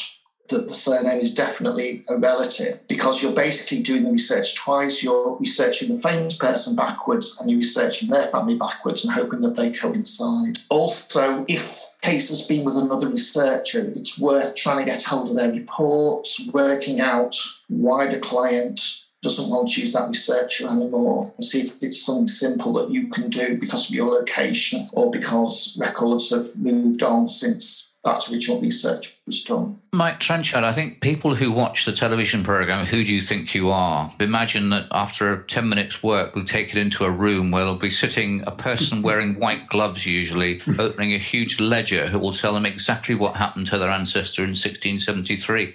that 0.50 0.67
the 0.67 0.73
surname 0.73 1.19
is 1.19 1.33
definitely 1.33 2.03
a 2.09 2.17
relative 2.17 2.79
because 2.88 3.23
you're 3.23 3.33
basically 3.33 3.81
doing 3.81 4.03
the 4.03 4.12
research 4.12 4.55
twice. 4.55 5.01
You're 5.01 5.38
researching 5.39 5.95
the 5.95 6.01
famous 6.01 6.35
person 6.35 6.75
backwards 6.75 7.38
and 7.39 7.50
you're 7.50 7.59
researching 7.59 8.09
their 8.09 8.27
family 8.27 8.57
backwards 8.57 9.03
and 9.03 9.13
hoping 9.13 9.41
that 9.41 9.55
they 9.55 9.71
coincide. 9.71 10.59
Also, 10.69 11.45
if 11.47 11.79
case 12.01 12.29
has 12.29 12.45
been 12.45 12.65
with 12.65 12.75
another 12.75 13.07
researcher, 13.07 13.79
it's 13.79 14.19
worth 14.19 14.55
trying 14.55 14.85
to 14.85 14.91
get 14.91 15.01
hold 15.01 15.29
of 15.29 15.35
their 15.35 15.51
reports, 15.51 16.41
working 16.51 17.00
out 17.00 17.35
why 17.69 18.05
the 18.05 18.19
client 18.19 19.03
doesn't 19.23 19.50
want 19.50 19.71
to 19.71 19.81
use 19.81 19.93
that 19.93 20.09
researcher 20.09 20.67
anymore 20.67 21.33
and 21.38 21.45
see 21.45 21.62
if 21.62 21.81
it's 21.81 22.05
something 22.05 22.27
simple 22.27 22.73
that 22.73 22.91
you 22.91 23.07
can 23.07 23.29
do 23.29 23.57
because 23.57 23.88
of 23.88 23.95
your 23.95 24.12
location 24.12 24.89
or 24.91 25.09
because 25.12 25.77
records 25.79 26.29
have 26.29 26.53
moved 26.57 27.01
on 27.01 27.29
since 27.29 27.92
that 28.03 28.29
original 28.29 28.60
research 28.60 29.17
was 29.25 29.43
done. 29.43 29.79
Mike 29.93 30.19
Trenchard, 30.19 30.63
I 30.63 30.74
think 30.74 31.00
people 31.00 31.36
who 31.36 31.51
watch 31.51 31.86
the 31.86 31.93
television 31.93 32.43
program, 32.43 32.86
Who 32.86 33.03
Do 33.03 33.13
You 33.13 33.22
Think 33.22 33.53
You 33.53 33.69
Are, 33.69 34.12
imagine 34.19 34.69
that 34.72 34.88
after 34.91 35.43
10 35.48 35.69
minutes 35.69 36.03
work, 36.03 36.36
we'll 36.36 36.45
take 36.45 36.72
it 36.72 36.77
into 36.77 37.05
a 37.05 37.12
room 37.12 37.51
where 37.51 37.63
there'll 37.63 37.75
be 37.75 37.89
sitting 37.89 38.43
a 38.45 38.51
person 38.51 39.01
wearing 39.03 39.39
white 39.39 39.65
gloves, 39.67 40.05
usually, 40.05 40.60
opening 40.79 41.13
a 41.13 41.19
huge 41.19 41.60
ledger 41.60 42.10
who 42.10 42.19
will 42.19 42.33
tell 42.33 42.53
them 42.53 42.65
exactly 42.65 43.15
what 43.15 43.38
happened 43.38 43.67
to 43.67 43.77
their 43.77 43.91
ancestor 43.91 44.43
in 44.43 44.50
1673. 44.50 45.74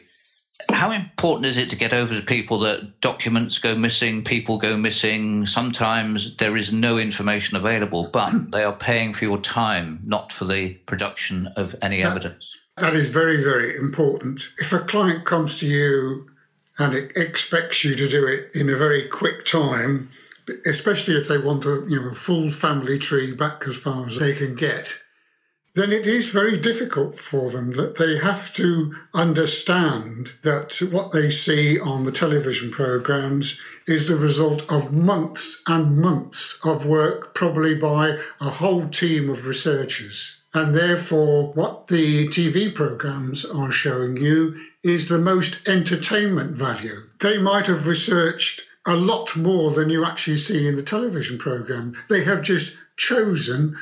How 0.70 0.90
important 0.90 1.46
is 1.46 1.56
it 1.56 1.70
to 1.70 1.76
get 1.76 1.92
over 1.92 2.14
to 2.14 2.20
people 2.20 2.58
that 2.60 3.00
documents 3.00 3.58
go 3.58 3.76
missing, 3.76 4.24
people 4.24 4.58
go 4.58 4.76
missing? 4.76 5.46
Sometimes 5.46 6.36
there 6.36 6.56
is 6.56 6.72
no 6.72 6.98
information 6.98 7.56
available, 7.56 8.08
but 8.12 8.32
they 8.50 8.64
are 8.64 8.74
paying 8.74 9.14
for 9.14 9.24
your 9.24 9.38
time, 9.38 10.00
not 10.04 10.32
for 10.32 10.44
the 10.44 10.74
production 10.86 11.46
of 11.56 11.76
any 11.80 12.02
that, 12.02 12.10
evidence. 12.10 12.54
That 12.76 12.94
is 12.94 13.08
very, 13.08 13.42
very 13.42 13.76
important. 13.76 14.42
If 14.58 14.72
a 14.72 14.80
client 14.80 15.24
comes 15.24 15.58
to 15.60 15.66
you 15.66 16.28
and 16.78 16.94
it 16.94 17.16
expects 17.16 17.84
you 17.84 17.94
to 17.94 18.08
do 18.08 18.26
it 18.26 18.50
in 18.54 18.68
a 18.68 18.76
very 18.76 19.06
quick 19.08 19.44
time, 19.44 20.10
especially 20.66 21.16
if 21.16 21.28
they 21.28 21.38
want 21.38 21.66
a 21.66 21.84
you 21.88 22.00
know 22.00 22.10
a 22.10 22.14
full 22.14 22.50
family 22.50 22.98
tree 22.98 23.32
back 23.32 23.66
as 23.66 23.76
far 23.76 24.06
as 24.06 24.18
they 24.18 24.34
can 24.34 24.54
get, 24.54 24.94
then 25.78 25.92
it 25.92 26.06
is 26.06 26.30
very 26.30 26.56
difficult 26.56 27.18
for 27.18 27.50
them 27.50 27.73
that 27.73 27.97
they 27.99 28.18
have 28.18 28.52
to 28.54 28.94
understand 29.14 30.32
that 30.42 30.78
what 30.90 31.12
they 31.12 31.30
see 31.30 31.78
on 31.78 32.04
the 32.04 32.12
television 32.12 32.70
programs 32.70 33.61
is 33.87 34.08
the 34.08 34.16
result 34.16 34.70
of 34.70 34.92
months 34.92 35.62
and 35.66 35.97
months 35.97 36.58
of 36.64 36.85
work, 36.85 37.35
probably 37.35 37.75
by 37.75 38.18
a 38.40 38.50
whole 38.50 38.88
team 38.88 39.30
of 39.30 39.47
researchers. 39.47 40.40
And 40.54 40.75
therefore, 40.75 41.52
what 41.52 41.88
the 41.88 42.28
TV 42.28 42.75
programs 42.75 43.44
are 43.44 43.70
showing 43.70 44.16
you 44.16 44.58
is 44.82 45.08
the 45.08 45.18
most 45.18 45.66
entertainment 45.68 46.56
value. 46.56 47.08
They 47.20 47.38
might 47.38 47.66
have 47.66 47.87
researched 47.87 48.62
a 48.87 48.97
lot 48.97 49.37
more 49.37 49.70
than 49.73 49.90
you 49.90 50.04
actually 50.04 50.38
see 50.38 50.66
in 50.66 50.76
the 50.76 50.82
television 50.82 51.38
program. 51.38 51.94
They 52.08 52.25
have 52.25 52.42
just 52.42 52.76
chosen 52.97 53.76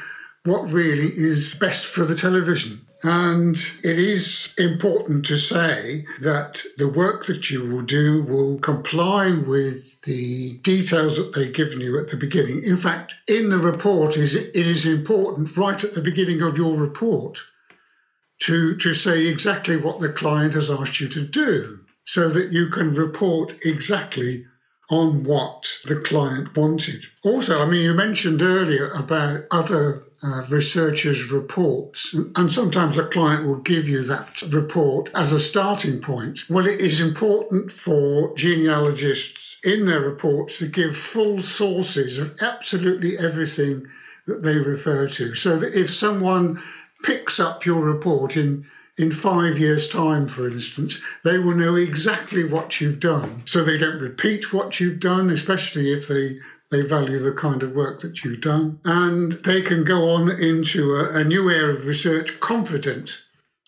what 0.46 0.70
really 0.70 1.10
is 1.14 1.54
best 1.54 1.84
for 1.84 2.04
the 2.04 2.14
television. 2.14 2.86
And 3.02 3.56
it 3.84 3.98
is 3.98 4.54
important 4.58 5.26
to 5.26 5.36
say 5.36 6.06
that 6.20 6.62
the 6.78 6.88
work 6.88 7.26
that 7.26 7.50
you 7.50 7.64
will 7.64 7.82
do 7.82 8.22
will 8.22 8.58
comply 8.58 9.32
with 9.32 9.84
the 10.02 10.58
details 10.58 11.16
that 11.16 11.34
they've 11.34 11.52
given 11.52 11.80
you 11.80 11.98
at 11.98 12.10
the 12.10 12.16
beginning. 12.16 12.64
In 12.64 12.76
fact, 12.76 13.14
in 13.28 13.50
the 13.50 13.58
report, 13.58 14.16
is 14.16 14.34
it 14.34 14.56
is 14.56 14.86
important 14.86 15.56
right 15.56 15.82
at 15.84 15.94
the 15.94 16.00
beginning 16.00 16.42
of 16.42 16.56
your 16.56 16.76
report 16.76 17.40
to, 18.40 18.76
to 18.76 18.94
say 18.94 19.26
exactly 19.26 19.76
what 19.76 20.00
the 20.00 20.12
client 20.12 20.54
has 20.54 20.70
asked 20.70 21.00
you 21.00 21.08
to 21.08 21.22
do 21.22 21.80
so 22.04 22.28
that 22.28 22.52
you 22.52 22.68
can 22.70 22.94
report 22.94 23.54
exactly 23.64 24.46
on 24.90 25.24
what 25.24 25.66
the 25.84 26.00
client 26.00 26.56
wanted. 26.56 27.02
Also, 27.24 27.60
I 27.60 27.66
mean, 27.66 27.82
you 27.82 27.94
mentioned 27.94 28.40
earlier 28.40 28.90
about 28.90 29.44
other 29.50 30.05
uh, 30.22 30.44
researchers' 30.48 31.30
reports, 31.30 32.14
and 32.34 32.50
sometimes 32.50 32.96
a 32.96 33.06
client 33.06 33.46
will 33.46 33.56
give 33.56 33.88
you 33.88 34.02
that 34.04 34.42
report 34.50 35.10
as 35.14 35.32
a 35.32 35.40
starting 35.40 36.00
point. 36.00 36.40
Well, 36.48 36.66
it 36.66 36.80
is 36.80 37.00
important 37.00 37.70
for 37.70 38.34
genealogists 38.34 39.56
in 39.62 39.86
their 39.86 40.00
reports 40.00 40.58
to 40.58 40.66
give 40.66 40.96
full 40.96 41.42
sources 41.42 42.18
of 42.18 42.36
absolutely 42.40 43.18
everything 43.18 43.86
that 44.26 44.42
they 44.42 44.56
refer 44.56 45.08
to, 45.08 45.34
so 45.34 45.58
that 45.58 45.74
if 45.74 45.90
someone 45.90 46.62
picks 47.02 47.38
up 47.38 47.64
your 47.64 47.84
report 47.84 48.36
in 48.36 48.66
in 48.98 49.12
five 49.12 49.58
years' 49.58 49.88
time, 49.90 50.26
for 50.26 50.48
instance, 50.48 51.02
they 51.22 51.36
will 51.36 51.54
know 51.54 51.76
exactly 51.76 52.44
what 52.44 52.80
you've 52.80 52.98
done. 52.98 53.42
So 53.44 53.62
they 53.62 53.76
don't 53.76 54.00
repeat 54.00 54.54
what 54.54 54.80
you've 54.80 55.00
done, 55.00 55.28
especially 55.28 55.92
if 55.92 56.08
they 56.08 56.38
they 56.70 56.82
value 56.82 57.18
the 57.18 57.32
kind 57.32 57.62
of 57.62 57.74
work 57.74 58.00
that 58.00 58.24
you've 58.24 58.40
done. 58.40 58.80
And 58.84 59.32
they 59.32 59.62
can 59.62 59.84
go 59.84 60.10
on 60.10 60.30
into 60.30 60.94
a, 60.94 61.20
a 61.20 61.24
new 61.24 61.50
area 61.50 61.76
of 61.76 61.86
research 61.86 62.40
confident 62.40 63.22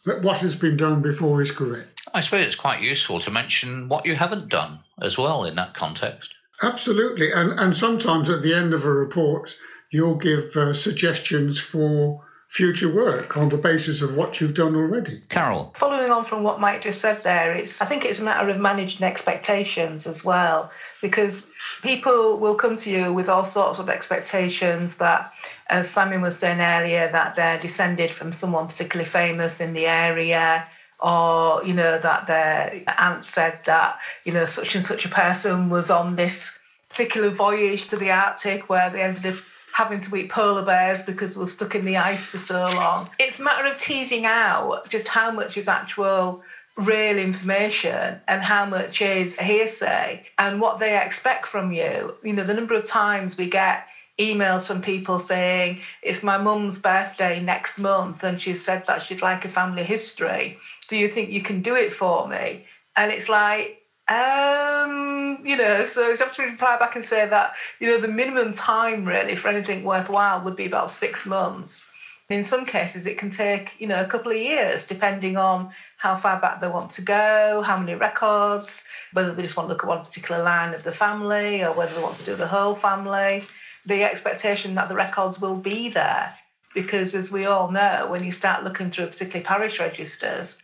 that 0.05 0.23
what 0.23 0.41
has 0.41 0.55
been 0.55 0.77
done 0.77 1.03
before 1.03 1.41
is 1.43 1.51
correct. 1.51 2.01
I 2.15 2.21
suppose 2.21 2.47
it's 2.47 2.57
quite 2.57 2.81
useful 2.81 3.21
to 3.21 3.31
mention 3.31 3.89
what 3.89 4.07
you 4.07 4.17
haven't 4.17 4.49
done 4.49 4.81
as 5.01 5.19
well 5.19 5.45
in 5.45 5.55
that 5.57 5.75
context. 5.75 6.31
Absolutely. 6.63 7.31
And, 7.31 7.53
and 7.59 7.77
sometimes 7.77 8.29
at 8.29 8.43
the 8.43 8.55
end 8.55 8.75
of 8.75 8.85
a 8.85 8.93
report, 8.93 9.57
you'll 9.93 10.17
give 10.17 10.57
uh, 10.57 10.75
suggestions 10.75 11.61
for 11.61 12.23
future 12.49 12.93
work 12.93 13.37
on 13.37 13.51
the 13.51 13.59
basis 13.59 14.03
of 14.03 14.15
what 14.15 14.41
you've 14.41 14.55
done 14.55 14.75
already. 14.75 15.21
Carol. 15.29 15.73
Following 15.77 16.11
on 16.11 16.25
from 16.25 16.43
what 16.43 16.61
Mike 16.61 16.83
just 16.83 17.01
said 17.01 17.23
there, 17.23 17.55
it's 17.55 17.81
I 17.81 17.87
think 17.87 18.05
it's 18.05 18.19
a 18.19 18.25
matter 18.25 18.49
of 18.49 18.59
managing 18.59 19.03
expectations 19.03 20.07
as 20.07 20.25
well, 20.25 20.71
because 21.03 21.47
people 21.83 22.39
will 22.39 22.55
come 22.55 22.77
to 22.79 22.91
you 22.91 23.13
with 23.13 23.29
all 23.29 23.45
sorts 23.45 23.79
of 23.79 23.89
expectations 23.89 24.97
that, 24.97 25.31
as 25.69 25.91
Simon 25.91 26.23
was 26.23 26.39
saying 26.39 26.61
earlier, 26.61 27.11
that 27.13 27.37
they're 27.37 27.61
descended 27.61 28.11
from 28.11 28.33
someone 28.33 28.67
particularly 28.67 29.09
famous 29.09 29.61
in 29.61 29.75
the 29.75 29.87
area. 29.87 30.67
Or, 31.01 31.65
you 31.65 31.75
know, 31.75 31.97
that 32.01 32.27
their 32.27 32.83
aunt 32.99 33.25
said 33.25 33.61
that, 33.67 34.01
you 34.25 34.33
know, 34.33 34.47
such 34.47 34.75
and 34.75 34.85
such 34.85 35.05
a 35.05 35.09
person 35.09 35.71
was 35.71 35.91
on 35.91 36.17
this 36.17 36.51
particular 36.89 37.31
voyage 37.31 37.87
to 37.89 37.97
the 37.97 38.11
Arctic 38.11 38.69
where 38.69 38.91
they 38.91 39.03
ended 39.03 39.27
up 39.27 39.39
having 39.79 40.01
to 40.01 40.17
eat 40.17 40.29
polar 40.29 40.65
bears 40.65 41.05
because 41.05 41.39
we're 41.39 41.47
stuck 41.47 41.77
in 41.77 41.85
the 41.85 41.97
ice 41.97 42.27
for 42.27 42.41
so 42.41 42.65
long. 42.71 43.09
It's 43.21 43.39
a 43.39 43.45
matter 43.45 43.65
of 43.65 43.79
teasing 43.79 44.27
out 44.27 44.91
just 44.91 45.07
how 45.07 45.31
much 45.31 45.57
is 45.57 45.69
actual 45.69 46.43
real 46.77 47.17
information 47.17 48.21
and 48.27 48.43
how 48.43 48.67
much 48.67 49.01
is 49.01 49.39
hearsay 49.39 50.27
and 50.37 50.61
what 50.61 50.81
they 50.81 51.01
expect 51.01 51.47
from 51.47 51.71
you. 51.71 52.17
You 52.25 52.33
know, 52.33 52.43
the 52.43 52.55
number 52.55 52.75
of 52.75 52.87
times 52.87 53.37
we 53.37 53.49
get 53.49 53.87
emails 54.19 54.67
from 54.67 54.83
people 54.83 55.21
saying, 55.21 55.81
It's 56.03 56.25
my 56.25 56.39
mum's 56.39 56.79
birthday 56.79 57.41
next 57.41 57.79
month, 57.79 58.25
and 58.25 58.43
she 58.43 58.55
said 58.55 58.83
that 58.89 59.05
she'd 59.05 59.23
like 59.23 59.45
a 59.45 59.49
family 59.49 59.85
history. 59.85 60.59
Do 60.89 60.97
you 60.97 61.09
think 61.09 61.31
you 61.31 61.41
can 61.41 61.63
do 61.63 61.77
it 61.77 61.95
for 61.95 62.27
me? 62.27 62.65
And 62.97 63.13
it's 63.13 63.29
like, 63.29 63.81
um, 64.09 65.39
you 65.45 65.57
know, 65.57 65.85
so 65.85 66.09
you 66.09 66.17
have 66.17 66.35
to 66.37 66.43
reply 66.43 66.79
back 66.79 66.97
and 66.97 67.05
say 67.05 67.29
that, 67.29 67.53
you 67.79 67.87
know, 67.89 68.01
the 68.01 68.09
minimum 68.09 68.53
time 68.55 69.05
really 69.05 69.37
for 69.37 69.49
anything 69.49 69.85
worthwhile 69.85 70.43
would 70.45 70.57
be 70.57 70.67
about 70.67 70.91
six 70.91 71.27
months. 71.27 71.85
In 72.31 72.45
some 72.45 72.67
cases, 72.67 73.07
it 73.07 73.19
can 73.19 73.31
take, 73.31 73.71
you 73.79 73.87
know, 73.87 74.03
a 74.03 74.07
couple 74.07 74.33
of 74.33 74.39
years, 74.39 74.85
depending 74.85 75.37
on 75.37 75.71
how 75.97 76.17
far 76.17 76.41
back 76.41 76.61
they 76.61 76.69
want 76.69 76.91
to 76.93 77.03
go, 77.03 77.63
how 77.65 77.79
many 77.79 77.95
records, 77.95 78.85
whether 79.15 79.35
they 79.35 79.43
just 79.43 79.57
want 79.57 79.69
to 79.69 79.73
look 79.73 79.83
at 79.83 79.89
one 79.89 80.05
particular 80.05 80.43
line 80.43 80.75
of 80.75 80.85
the 80.85 80.93
family 80.93 81.63
or 81.63 81.73
whether 81.73 81.95
they 81.95 82.03
want 82.03 82.19
to 82.19 82.25
do 82.25 82.37
the 82.37 82.47
whole 82.47 82.75
family. 82.75 83.47
The 83.87 84.05
expectation 84.05 84.75
that 84.75 84.89
the 84.89 84.95
records 84.95 85.41
will 85.41 85.57
be 85.57 85.89
there. 85.89 86.35
Because 86.75 87.15
as 87.15 87.31
we 87.31 87.47
all 87.47 87.71
know, 87.71 88.07
when 88.11 88.23
you 88.23 88.33
start 88.33 88.63
looking 88.63 88.91
through 88.91 89.07
particularly 89.07 89.45
parish 89.45 89.79
registers, 89.79 90.59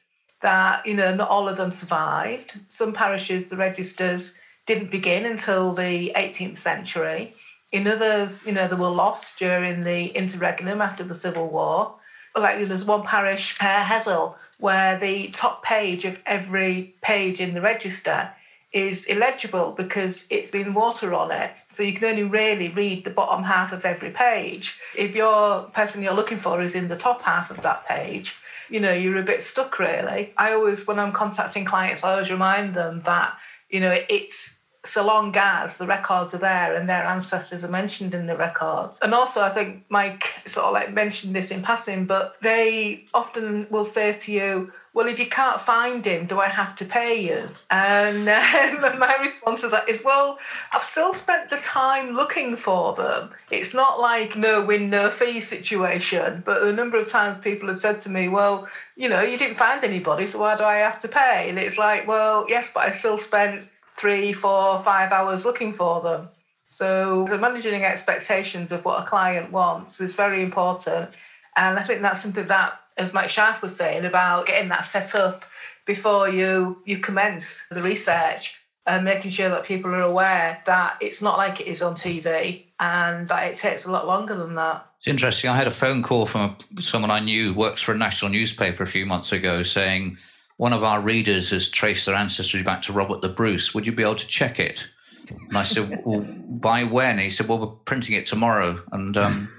that 0.45 0.87
you 0.87 0.95
know 0.95 1.15
not 1.15 1.31
all 1.31 1.49
of 1.49 1.57
them 1.57 1.73
survived. 1.73 2.61
Some 2.69 2.93
parishes, 2.93 3.47
the 3.47 3.57
registers 3.57 4.35
didn't 4.67 4.91
begin 4.91 5.25
until 5.25 5.75
the 5.75 6.13
18th 6.15 6.59
century. 6.59 7.33
In 7.73 7.89
others, 7.89 8.47
you 8.47 8.53
know, 8.53 8.69
they 8.69 8.77
were 8.77 8.89
lost 8.89 9.39
during 9.39 9.81
the 9.81 10.07
interregnum 10.09 10.81
after 10.81 11.03
the 11.03 11.15
Civil 11.15 11.49
War. 11.49 11.95
Like 12.37 12.63
there's 12.67 12.85
one 12.85 13.03
parish, 13.03 13.57
uh, 13.61 13.85
Hessle, 13.85 14.35
where 14.59 14.99
the 14.99 15.29
top 15.29 15.63
page 15.65 16.05
of 16.05 16.19
every 16.27 16.95
page 17.01 17.41
in 17.41 17.55
the 17.55 17.61
register 17.61 18.31
is 18.75 19.05
illegible 19.05 19.71
because 19.71 20.27
it's 20.31 20.51
been 20.51 20.75
water 20.75 21.15
on 21.15 21.31
it. 21.31 21.53
So 21.71 21.83
you 21.83 21.95
can 21.95 22.05
only 22.05 22.25
really 22.25 22.69
read 22.69 23.05
the 23.05 23.11
bottom 23.11 23.45
half 23.45 23.73
of 23.73 23.85
every 23.85 24.11
page. 24.11 24.75
If 24.97 25.15
your 25.15 25.63
person 25.71 26.03
you're 26.03 26.13
looking 26.13 26.39
for 26.39 26.61
is 26.61 26.75
in 26.75 26.89
the 26.89 26.97
top 26.97 27.23
half 27.23 27.51
of 27.51 27.63
that 27.63 27.87
page, 27.87 28.35
you 28.69 28.81
know, 28.81 28.93
you're 28.93 29.19
a 29.19 29.23
bit 29.23 29.43
stuck 29.43 29.79
really. 29.79 30.33
I 30.37 30.53
always, 30.53 30.87
when 30.87 30.99
I'm 30.99 31.13
contacting 31.13 31.65
clients, 31.65 32.03
I 32.03 32.13
always 32.13 32.31
remind 32.31 32.75
them 32.75 33.03
that, 33.05 33.35
you 33.69 33.81
know, 33.81 33.97
it's 34.09 34.54
so 34.85 35.05
long 35.05 35.35
as 35.37 35.77
the 35.77 35.87
records 35.87 36.35
are 36.35 36.39
there 36.39 36.75
and 36.75 36.89
their 36.89 37.05
ancestors 37.05 37.65
are 37.65 37.69
mentioned 37.69 38.15
in 38.15 38.27
the 38.27 38.37
records. 38.37 38.99
And 39.03 39.15
also, 39.15 39.41
I 39.41 39.51
think 39.51 39.85
Mike 39.89 40.29
sort 40.47 40.67
of 40.67 40.73
like 40.75 40.93
mentioned 40.93 41.35
this 41.35 41.51
in 41.51 41.63
passing, 41.63 42.05
but 42.07 42.37
they 42.43 43.07
often 43.15 43.67
will 43.71 43.87
say 43.87 44.13
to 44.13 44.33
you, 44.33 44.73
well, 44.93 45.09
if 45.09 45.19
you 45.19 45.27
can't 45.27 45.61
find 45.63 46.05
him, 46.07 46.27
do 46.27 46.39
I 46.39 46.47
have 46.47 46.77
to 46.77 46.85
pay 46.85 47.21
you? 47.21 47.47
And 47.71 48.29
uh, 48.29 48.95
my 48.99 49.17
response 49.21 49.63
to 49.63 49.69
that 49.69 49.89
is, 49.89 50.05
well, 50.05 50.39
I've 50.73 50.85
still 50.85 51.15
spent 51.15 51.51
the 51.51 51.57
time 51.57 52.15
looking 52.15 52.57
for 52.57 52.95
them. 52.95 53.31
It's 53.51 53.75
not 53.75 53.99
like 53.99 54.37
no 54.37 54.65
win, 54.65 54.91
no 54.91 55.11
fee 55.11 55.41
situation. 55.41 56.43
But 56.47 56.63
a 56.63 56.73
number 56.73 56.97
of 56.97 57.09
times 57.09 57.39
people 57.39 57.69
have 57.69 57.81
said 57.81 57.99
to 58.01 58.09
me, 58.09 58.29
well, 58.29 58.69
you 58.97 59.09
know, 59.09 59.23
you 59.23 59.37
didn't 59.37 59.57
find 59.57 59.83
anybody, 59.83 60.29
so 60.29 60.39
why 60.39 60.57
do 60.57 60.63
I 60.63 60.77
have 60.77 61.01
to 61.01 61.09
pay? 61.09 61.49
And 61.49 61.59
it's 61.59 61.77
like, 61.77 62.07
well, 62.07 62.47
yes, 62.49 62.71
but 62.73 62.85
I 62.85 62.97
still 62.97 63.19
spent 63.19 63.69
three, 63.97 64.33
four, 64.33 64.83
five 64.83 65.13
hours 65.13 65.45
looking 65.45 65.75
for 65.75 66.01
them. 66.01 66.29
So 66.69 67.27
the 67.29 67.39
managing 67.39 67.85
expectations 67.85 68.73
of 68.73 68.85
what 68.85 69.03
a 69.03 69.07
client 69.07 69.53
wants 69.53 70.01
is 70.01 70.13
very 70.13 70.43
important. 70.43 71.11
And 71.57 71.79
I 71.79 71.85
think 71.85 72.03
that's 72.03 72.23
something 72.23 72.49
that, 72.49 72.81
as 72.97 73.13
Mike 73.13 73.31
Sharp 73.31 73.63
was 73.63 73.77
saying, 73.77 74.05
about 74.05 74.47
getting 74.47 74.69
that 74.71 74.87
set 74.87 75.15
up 75.15 75.45
before 75.87 76.29
you 76.29 76.79
you 76.85 76.99
commence 76.99 77.61
the 77.71 77.83
research 77.83 78.55
and 78.87 79.05
making 79.05 79.31
sure 79.31 79.49
that 79.49 79.65
people 79.65 79.95
are 79.95 80.03
aware 80.03 80.61
that 80.67 80.97
it's 81.01 81.23
not 81.23 81.39
like 81.39 81.61
it 81.61 81.67
is 81.67 81.81
on 81.81 81.95
TV 81.95 82.65
and 82.81 83.29
that 83.29 83.51
it 83.51 83.57
takes 83.57 83.85
a 83.85 83.91
lot 83.91 84.07
longer 84.07 84.35
than 84.37 84.55
that. 84.57 84.87
It's 84.99 85.09
interesting. 85.09 85.51
I 85.51 85.57
had 85.57 85.67
a 85.67 85.71
phone 85.71 86.03
call 86.03 86.27
from 86.27 86.57
someone 86.81 87.11
I 87.11 87.21
knew 87.21 87.55
works 87.55 87.83
for 87.83 87.93
a 87.93 87.97
national 87.97 88.31
newspaper 88.31 88.83
a 88.83 88.87
few 88.87 89.07
months 89.07 89.33
ago 89.33 89.63
saying 89.63 90.19
one 90.57 90.73
of 90.73 90.85
our 90.85 91.01
readers 91.01 91.51
has 91.51 91.69
traced 91.69 92.07
their 92.07 92.15
ancestry 92.15 92.63
back 92.63 92.83
to 92.83 92.93
Robert 92.93 93.21
the 93.21 93.29
Bruce. 93.29 93.75
Would 93.75 93.87
you 93.87 93.93
be 93.93 94.03
able 94.03 94.17
to 94.17 94.27
check 94.27 94.59
it? 94.61 94.87
And 95.29 95.57
I 95.57 95.65
said, 95.65 96.03
well, 96.05 96.21
by 96.21 96.85
when? 96.85 97.19
He 97.19 97.31
said, 97.31 97.49
well, 97.49 97.59
we're 97.59 97.67
printing 97.67 98.15
it 98.15 98.27
tomorrow. 98.27 98.81
And 98.93 99.17
um, 99.17 99.53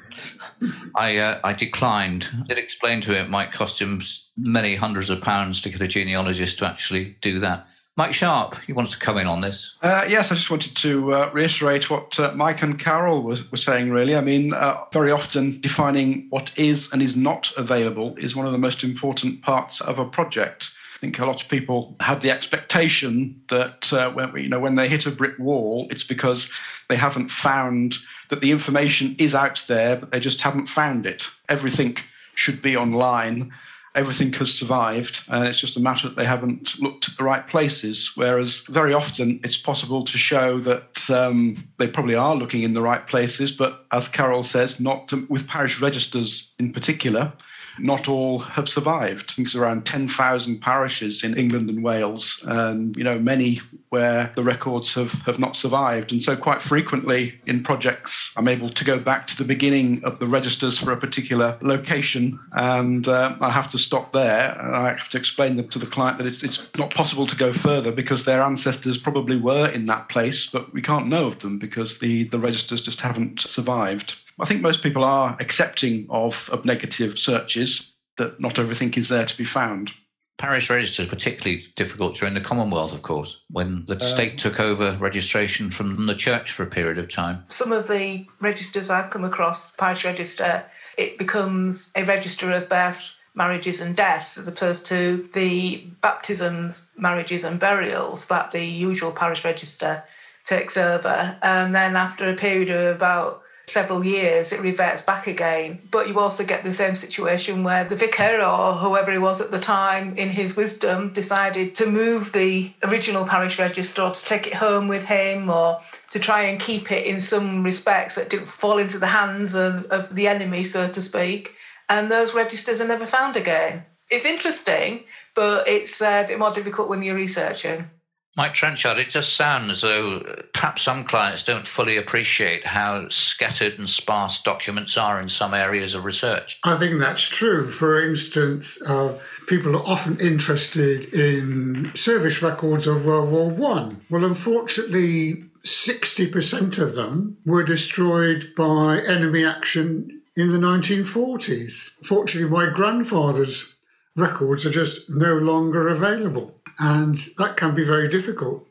I, 0.96 1.18
uh, 1.18 1.42
I 1.44 1.54
declined. 1.54 2.30
I 2.42 2.48
did 2.48 2.58
explain 2.58 3.02
to 3.02 3.14
him 3.14 3.26
it 3.26 3.30
might 3.30 3.52
cost 3.52 3.80
him 3.82 4.02
many 4.38 4.76
hundreds 4.76 5.10
of 5.10 5.22
pounds 5.22 5.62
to 5.62 5.70
get 5.70 5.82
a 5.82 5.88
genealogist 5.88 6.60
to 6.60 6.66
actually 6.66 7.18
do 7.22 7.40
that. 7.40 7.68
Mike 7.98 8.14
Sharp, 8.14 8.58
you 8.68 8.76
wanted 8.76 8.92
to 8.92 9.00
come 9.00 9.18
in 9.18 9.26
on 9.26 9.40
this? 9.40 9.76
Uh, 9.82 10.06
yes, 10.08 10.30
I 10.30 10.36
just 10.36 10.52
wanted 10.52 10.76
to 10.76 11.14
uh, 11.14 11.32
reiterate 11.34 11.90
what 11.90 12.20
uh, 12.20 12.34
Mike 12.36 12.62
and 12.62 12.78
Carol 12.78 13.24
was, 13.24 13.50
were 13.50 13.58
saying, 13.58 13.90
really. 13.90 14.18
I 14.18 14.22
mean, 14.22 14.54
uh, 14.54 14.84
very 14.92 15.12
often 15.12 15.62
defining 15.62 16.28
what 16.30 16.52
is 16.58 16.92
and 16.92 17.02
is 17.02 17.16
not 17.16 17.54
available 17.56 18.14
is 18.18 18.36
one 18.36 18.46
of 18.46 18.52
the 18.52 18.58
most 18.58 18.84
important 18.84 19.42
parts 19.42 19.80
of 19.80 19.98
a 19.98 20.06
project. 20.06 20.72
I 20.96 20.98
think 20.98 21.20
a 21.20 21.26
lot 21.26 21.44
of 21.44 21.50
people 21.50 21.96
have 22.00 22.22
the 22.22 22.32
expectation 22.32 23.42
that 23.50 23.92
uh, 23.92 24.12
when 24.12 24.34
you 24.38 24.48
know 24.48 24.60
when 24.60 24.76
they 24.76 24.88
hit 24.88 25.06
a 25.06 25.12
brick 25.12 25.38
wall, 25.38 25.88
it's 25.90 26.04
because 26.04 26.50
they 26.88 26.96
haven't 26.96 27.30
found 27.30 27.98
that 28.30 28.40
the 28.40 28.52
information 28.52 29.16
is 29.20 29.36
out 29.36 29.64
there, 29.68 29.98
but 29.98 30.12
they 30.12 30.22
just 30.22 30.40
haven't 30.40 30.68
found 30.68 31.06
it. 31.06 31.28
Everything 31.50 31.98
should 32.36 32.62
be 32.62 32.78
online. 32.78 33.52
Everything 33.94 34.32
has 34.34 34.54
survived, 34.54 35.22
and 35.28 35.48
it's 35.48 35.60
just 35.60 35.78
a 35.78 35.82
matter 35.82 36.08
that 36.08 36.16
they 36.16 36.26
haven't 36.26 36.80
looked 36.80 37.10
at 37.10 37.18
the 37.18 37.24
right 37.24 37.46
places. 37.48 38.12
Whereas 38.16 38.60
very 38.70 38.94
often 38.94 39.40
it's 39.44 39.58
possible 39.58 40.04
to 40.06 40.18
show 40.18 40.60
that 40.60 41.10
um, 41.10 41.66
they 41.78 41.88
probably 41.88 42.16
are 42.16 42.36
looking 42.36 42.64
in 42.64 42.74
the 42.74 42.82
right 42.82 43.06
places, 43.06 43.52
but 43.52 43.84
as 43.92 44.08
Carol 44.08 44.44
says, 44.44 44.80
not 44.80 45.10
to, 45.10 45.26
with 45.30 45.48
parish 45.48 45.82
registers 45.82 46.52
in 46.60 46.72
particular 46.74 47.34
not 47.80 48.08
all 48.08 48.40
have 48.40 48.70
survived. 48.70 49.34
There's 49.38 49.56
around 49.56 49.86
10,000 49.86 50.60
parishes 50.60 51.24
in 51.24 51.38
England 51.38 51.70
and 51.70 51.84
Wales, 51.84 52.40
and 52.46 52.96
you 52.96 53.04
know 53.04 53.20
many 53.20 53.62
where 53.90 54.32
the 54.36 54.44
records 54.44 54.94
have, 54.94 55.14
have 55.24 55.40
not 55.40 55.56
survived. 55.56 56.12
And 56.12 56.22
so 56.22 56.36
quite 56.36 56.62
frequently 56.62 57.40
in 57.46 57.64
projects, 57.64 58.32
I'm 58.36 58.48
able 58.48 58.70
to 58.70 58.84
go 58.84 59.00
back 59.00 59.28
to 59.28 59.38
the 59.38 59.46
beginning 59.46 60.04
of 60.04 60.20
the 60.20 60.28
registers 60.28 60.78
for 60.78 60.92
a 60.92 60.98
particular 60.98 61.58
location, 61.62 62.40
and 62.54 63.08
uh, 63.08 63.36
I 63.40 63.52
have 63.52 63.72
to 63.72 63.78
stop 63.78 64.12
there. 64.12 64.60
And 64.60 64.76
I 64.76 64.94
have 64.94 65.10
to 65.10 65.18
explain 65.18 65.66
to 65.68 65.80
the 65.80 65.86
client 65.86 66.18
that 66.18 66.28
it's, 66.28 66.44
it's 66.44 66.70
not 66.78 66.94
possible 66.94 67.26
to 67.28 67.36
go 67.36 67.54
further 67.54 67.92
because 67.92 68.26
their 68.26 68.42
ancestors 68.42 68.98
probably 68.98 69.38
were 69.38 69.70
in 69.70 69.86
that 69.86 70.10
place, 70.10 70.48
but 70.48 70.74
we 70.74 70.82
can't 70.82 71.08
know 71.08 71.28
of 71.28 71.40
them 71.40 71.58
because 71.58 72.00
the, 72.00 72.26
the 72.26 72.40
registers 72.40 72.82
just 72.82 73.00
haven't 73.00 73.40
survived. 73.42 74.16
I 74.40 74.46
think 74.46 74.62
most 74.62 74.82
people 74.84 75.04
are 75.04 75.38
accepting 75.40 76.08
of, 76.10 76.50
of 76.52 76.66
negative 76.66 77.18
searches, 77.18 77.92
that 78.18 78.40
not 78.40 78.60
everything 78.60 78.94
is 78.96 79.10
there 79.10 79.26
to 79.26 79.38
be 79.38 79.46
found. 79.46 79.92
Parish 80.38 80.70
registers 80.70 81.08
particularly 81.08 81.64
difficult 81.76 82.16
during 82.16 82.34
the 82.34 82.42
Commonwealth, 82.42 82.92
of 82.92 83.02
course, 83.02 83.40
when 83.52 83.86
the 83.88 83.94
um, 83.94 84.02
state 84.02 84.38
took 84.38 84.60
over 84.60 84.98
registration 85.00 85.72
from 85.72 86.06
the 86.08 86.16
church 86.16 86.52
for 86.52 86.64
a 86.64 86.68
period 86.68 86.98
of 86.98 87.10
time. 87.10 87.46
Some 87.48 87.72
of 87.72 87.88
the 87.88 88.26
registers 88.42 88.90
I've 88.90 89.12
come 89.12 89.24
across, 89.24 89.72
parish 89.72 90.04
register, 90.04 90.66
it 90.98 91.18
becomes 91.18 91.90
a 91.96 92.04
register 92.04 92.52
of 92.52 92.68
births, 92.68 93.16
marriages, 93.34 93.80
and 93.80 93.96
deaths, 93.96 94.38
as 94.38 94.46
opposed 94.46 94.86
to 94.88 95.30
the 95.34 95.88
baptisms, 96.02 96.86
marriages, 96.98 97.46
and 97.46 97.58
burials 97.58 98.26
that 98.26 98.52
the 98.52 98.66
usual 98.66 99.14
parish 99.14 99.46
register 99.46 100.04
takes 100.46 100.76
over. 100.76 101.38
And 101.42 101.74
then 101.74 101.96
after 101.96 102.30
a 102.30 102.36
period 102.36 102.70
of 102.70 102.98
about 102.98 103.42
several 103.68 104.06
years, 104.06 104.52
it 104.52 104.62
reverts 104.62 105.02
back 105.02 105.28
again. 105.28 105.82
But 105.92 106.08
you 106.08 106.20
also 106.20 106.44
get 106.44 106.64
the 106.64 106.74
same 106.74 106.96
situation 106.96 107.64
where 107.64 107.84
the 107.84 107.96
vicar 107.96 108.42
or 108.42 108.74
whoever 108.74 109.12
he 109.12 109.18
was 109.18 109.42
at 109.42 109.52
the 109.52 109.60
time, 109.60 110.18
in 110.18 110.30
his 110.30 110.56
wisdom, 110.56 111.14
decided 111.14 111.76
to 111.76 111.86
move 111.86 112.32
the 112.32 112.72
original 112.84 113.26
parish 113.26 113.60
register 113.60 114.02
or 114.02 114.12
to 114.12 114.26
take 114.26 114.48
it 114.48 114.54
home 114.54 114.88
with 114.88 115.06
him 115.06 115.50
or 115.50 115.80
to 116.12 116.20
try 116.20 116.44
and 116.44 116.60
keep 116.60 116.92
it 116.92 117.06
in 117.06 117.20
some 117.20 117.64
respects 117.64 118.16
that 118.16 118.30
didn't 118.30 118.48
fall 118.48 118.78
into 118.78 119.00
the 119.00 119.08
hands 119.08 119.54
of, 119.54 119.86
of 119.86 120.14
the 120.16 120.28
enemy, 120.28 120.64
so 120.64 120.88
to 120.88 121.02
speak. 121.02 121.56
And 121.90 122.10
those 122.10 122.34
registers 122.34 122.82
are 122.82 122.88
never 122.88 123.06
found 123.06 123.36
again. 123.36 123.84
It's 124.10 124.26
interesting, 124.26 125.04
but 125.36 125.68
it's 125.68 126.02
uh, 126.02 126.24
a 126.24 126.28
bit 126.28 126.40
more 126.40 126.54
difficult 126.54 126.90
when 126.90 127.04
you're 127.04 127.16
researching. 127.16 127.90
Mike 128.38 128.54
Trenchard, 128.54 128.98
it 128.98 129.10
just 129.10 129.38
sounds 129.38 129.72
as 129.72 129.82
though 129.82 130.20
perhaps 130.54 130.84
some 130.84 131.06
clients 131.06 131.42
don't 131.42 131.66
fully 131.66 131.96
appreciate 131.96 132.66
how 132.66 133.08
scattered 133.08 133.80
and 133.80 133.90
sparse 133.90 134.42
documents 134.42 134.98
are 134.98 135.22
in 135.22 135.30
some 135.30 135.54
areas 135.54 135.94
of 135.94 136.04
research. 136.04 136.60
I 136.64 136.78
think 136.78 137.00
that's 137.00 137.30
true. 137.30 137.72
For 137.72 138.02
instance, 138.02 138.82
uh, 138.82 139.18
people 139.48 139.78
are 139.78 139.88
often 139.88 140.20
interested 140.20 141.14
in 141.14 141.94
service 141.96 142.42
records 142.42 142.88
of 142.88 143.06
World 143.06 143.32
War 143.32 143.50
One. 143.50 144.02
Well, 144.10 144.26
unfortunately, 144.26 145.46
60% 145.64 146.78
of 146.78 146.94
them 146.96 147.38
were 147.46 147.64
destroyed 147.64 148.54
by 148.58 149.00
enemy 149.00 149.46
action 149.46 150.22
in 150.36 150.52
the 150.52 150.60
1940s. 150.60 151.92
Fortunately, 152.04 152.50
my 152.50 152.70
grandfather's 152.70 153.76
records 154.18 154.66
are 154.66 154.72
just 154.72 155.10
no 155.10 155.36
longer 155.36 155.88
available 155.88 156.55
and 156.80 157.18
that 157.38 157.58
can 157.58 157.76
be 157.76 157.84
very 157.84 158.08
difficult. 158.08 158.68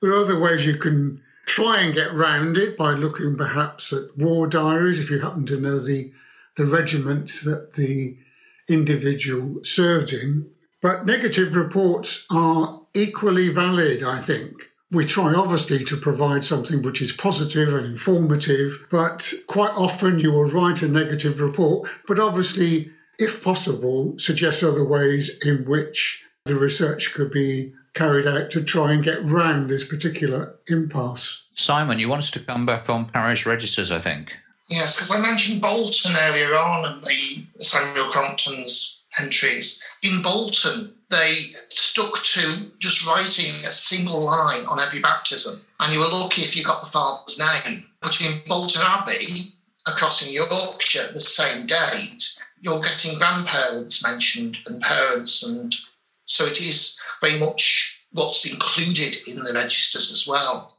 There 0.00 0.10
are 0.10 0.24
other 0.24 0.38
ways 0.38 0.66
you 0.66 0.76
can 0.76 1.22
try 1.46 1.80
and 1.80 1.94
get 1.94 2.14
round 2.14 2.56
it 2.56 2.76
by 2.76 2.92
looking 2.92 3.36
perhaps 3.36 3.92
at 3.92 4.16
war 4.16 4.46
diaries 4.46 4.98
if 4.98 5.10
you 5.10 5.20
happen 5.20 5.46
to 5.46 5.60
know 5.60 5.78
the 5.78 6.12
the 6.56 6.66
regiment 6.66 7.40
that 7.44 7.74
the 7.74 8.16
individual 8.68 9.60
served 9.64 10.12
in. 10.12 10.50
But 10.82 11.06
negative 11.06 11.54
reports 11.54 12.26
are 12.30 12.82
equally 12.94 13.48
valid, 13.48 14.02
I 14.02 14.20
think. 14.20 14.52
We 14.90 15.04
try 15.04 15.34
obviously 15.34 15.84
to 15.84 15.96
provide 15.96 16.44
something 16.44 16.82
which 16.82 17.02
is 17.02 17.12
positive 17.12 17.74
and 17.74 17.86
informative, 17.86 18.86
but 18.90 19.32
quite 19.46 19.72
often 19.72 20.18
you 20.18 20.32
will 20.32 20.50
write 20.50 20.82
a 20.82 20.88
negative 20.88 21.40
report, 21.40 21.88
but 22.06 22.18
obviously, 22.18 22.90
if 23.18 23.42
possible, 23.42 24.14
suggest 24.18 24.64
other 24.64 24.84
ways 24.84 25.30
in 25.44 25.64
which 25.64 26.24
the 26.48 26.56
research 26.56 27.12
could 27.14 27.30
be 27.30 27.72
carried 27.94 28.26
out 28.26 28.50
to 28.50 28.62
try 28.62 28.92
and 28.92 29.04
get 29.04 29.24
round 29.24 29.68
this 29.68 29.84
particular 29.84 30.54
impasse. 30.68 31.42
Simon, 31.54 31.98
you 31.98 32.08
want 32.08 32.22
us 32.22 32.30
to 32.32 32.40
come 32.40 32.64
back 32.64 32.88
on 32.88 33.08
parish 33.08 33.46
registers, 33.46 33.90
I 33.90 34.00
think. 34.00 34.32
Yes, 34.68 34.96
because 34.96 35.10
I 35.10 35.18
mentioned 35.18 35.60
Bolton 35.60 36.14
earlier 36.14 36.54
on 36.54 36.84
and 36.84 37.02
the 37.02 37.44
Samuel 37.60 38.10
Crompton's 38.10 39.02
entries. 39.18 39.82
In 40.02 40.22
Bolton, 40.22 40.94
they 41.10 41.46
stuck 41.70 42.22
to 42.22 42.70
just 42.78 43.04
writing 43.06 43.54
a 43.64 43.70
single 43.70 44.20
line 44.22 44.66
on 44.66 44.78
every 44.78 45.00
baptism, 45.00 45.60
and 45.80 45.92
you 45.92 46.00
were 46.00 46.08
lucky 46.08 46.42
if 46.42 46.56
you 46.56 46.62
got 46.62 46.82
the 46.82 46.88
father's 46.88 47.38
name. 47.38 47.86
But 48.00 48.20
in 48.20 48.40
Bolton 48.46 48.82
Abbey, 48.84 49.54
across 49.86 50.24
in 50.24 50.32
Yorkshire, 50.32 51.12
the 51.12 51.20
same 51.20 51.66
date, 51.66 52.38
you're 52.60 52.80
getting 52.80 53.18
grandparents 53.18 54.04
mentioned 54.04 54.58
and 54.66 54.82
parents 54.82 55.42
and 55.42 55.74
so 56.28 56.46
it 56.46 56.60
is 56.60 56.96
very 57.20 57.38
much 57.38 57.98
what's 58.12 58.44
included 58.44 59.16
in 59.26 59.42
the 59.42 59.52
registers 59.52 60.10
as 60.10 60.26
well. 60.26 60.70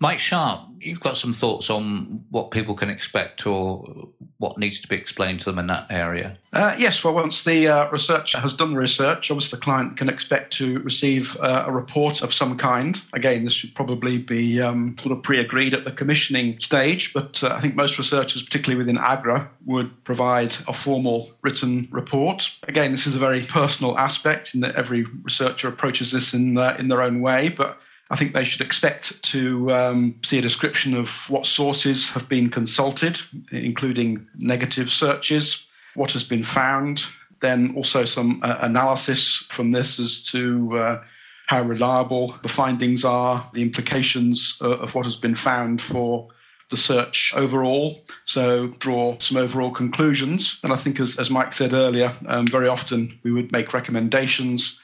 Mike 0.00 0.20
Sharp, 0.20 0.68
you've 0.80 1.00
got 1.00 1.16
some 1.16 1.32
thoughts 1.32 1.70
on 1.70 2.24
what 2.30 2.50
people 2.50 2.74
can 2.74 2.88
expect 2.88 3.46
or 3.46 4.08
what 4.38 4.56
needs 4.58 4.80
to 4.80 4.88
be 4.88 4.96
explained 4.96 5.40
to 5.40 5.46
them 5.46 5.58
in 5.58 5.66
that 5.66 5.86
area. 5.90 6.38
Uh, 6.52 6.74
yes, 6.78 7.02
well, 7.02 7.14
once 7.14 7.44
the 7.44 7.66
uh, 7.68 7.90
researcher 7.90 8.38
has 8.38 8.54
done 8.54 8.70
the 8.70 8.78
research, 8.78 9.30
obviously 9.30 9.56
the 9.56 9.62
client 9.62 9.96
can 9.96 10.08
expect 10.08 10.52
to 10.54 10.78
receive 10.80 11.36
uh, 11.40 11.64
a 11.66 11.72
report 11.72 12.22
of 12.22 12.32
some 12.32 12.56
kind. 12.56 13.02
Again, 13.12 13.44
this 13.44 13.52
should 13.52 13.74
probably 13.74 14.18
be 14.18 14.60
um, 14.60 14.96
sort 15.02 15.16
of 15.16 15.22
pre 15.22 15.40
agreed 15.40 15.74
at 15.74 15.84
the 15.84 15.90
commissioning 15.90 16.58
stage, 16.60 17.12
but 17.12 17.42
uh, 17.42 17.48
I 17.48 17.60
think 17.60 17.74
most 17.74 17.98
researchers, 17.98 18.42
particularly 18.42 18.78
within 18.78 18.96
AGRA, 18.98 19.48
would 19.66 20.04
provide 20.04 20.56
a 20.68 20.72
formal 20.72 21.30
written 21.42 21.88
report. 21.90 22.50
Again, 22.68 22.92
this 22.92 23.06
is 23.06 23.14
a 23.14 23.18
very 23.18 23.42
personal 23.42 23.98
aspect 23.98 24.54
in 24.54 24.60
that 24.60 24.76
every 24.76 25.04
researcher 25.22 25.68
approaches 25.68 26.12
this 26.12 26.32
in, 26.32 26.56
uh, 26.56 26.76
in 26.78 26.88
their 26.88 27.02
own 27.02 27.20
way, 27.20 27.48
but 27.48 27.78
I 28.10 28.16
think 28.16 28.32
they 28.32 28.44
should 28.44 28.62
expect 28.62 29.22
to 29.22 29.72
um, 29.72 30.14
see 30.24 30.38
a 30.38 30.42
description 30.42 30.94
of 30.94 31.10
what 31.28 31.46
sources 31.46 32.08
have 32.10 32.28
been 32.28 32.48
consulted, 32.48 33.20
including 33.52 34.26
negative 34.36 34.90
searches, 34.90 35.66
what 35.94 36.12
has 36.12 36.24
been 36.24 36.44
found, 36.44 37.04
then 37.40 37.74
also 37.76 38.04
some 38.04 38.40
uh, 38.42 38.56
analysis 38.60 39.44
from 39.50 39.72
this 39.72 40.00
as 40.00 40.22
to 40.24 40.78
uh, 40.78 41.02
how 41.46 41.62
reliable 41.62 42.34
the 42.42 42.48
findings 42.48 43.04
are, 43.04 43.48
the 43.52 43.62
implications 43.62 44.56
uh, 44.60 44.78
of 44.78 44.94
what 44.94 45.04
has 45.04 45.16
been 45.16 45.34
found 45.34 45.80
for 45.80 46.28
the 46.70 46.76
search 46.76 47.32
overall. 47.34 47.98
So, 48.24 48.68
draw 48.78 49.18
some 49.18 49.36
overall 49.38 49.70
conclusions. 49.70 50.58
And 50.62 50.72
I 50.72 50.76
think, 50.76 51.00
as, 51.00 51.18
as 51.18 51.30
Mike 51.30 51.52
said 51.52 51.72
earlier, 51.72 52.14
um, 52.26 52.46
very 52.46 52.68
often 52.68 53.18
we 53.22 53.32
would 53.32 53.52
make 53.52 53.72
recommendations 53.72 54.78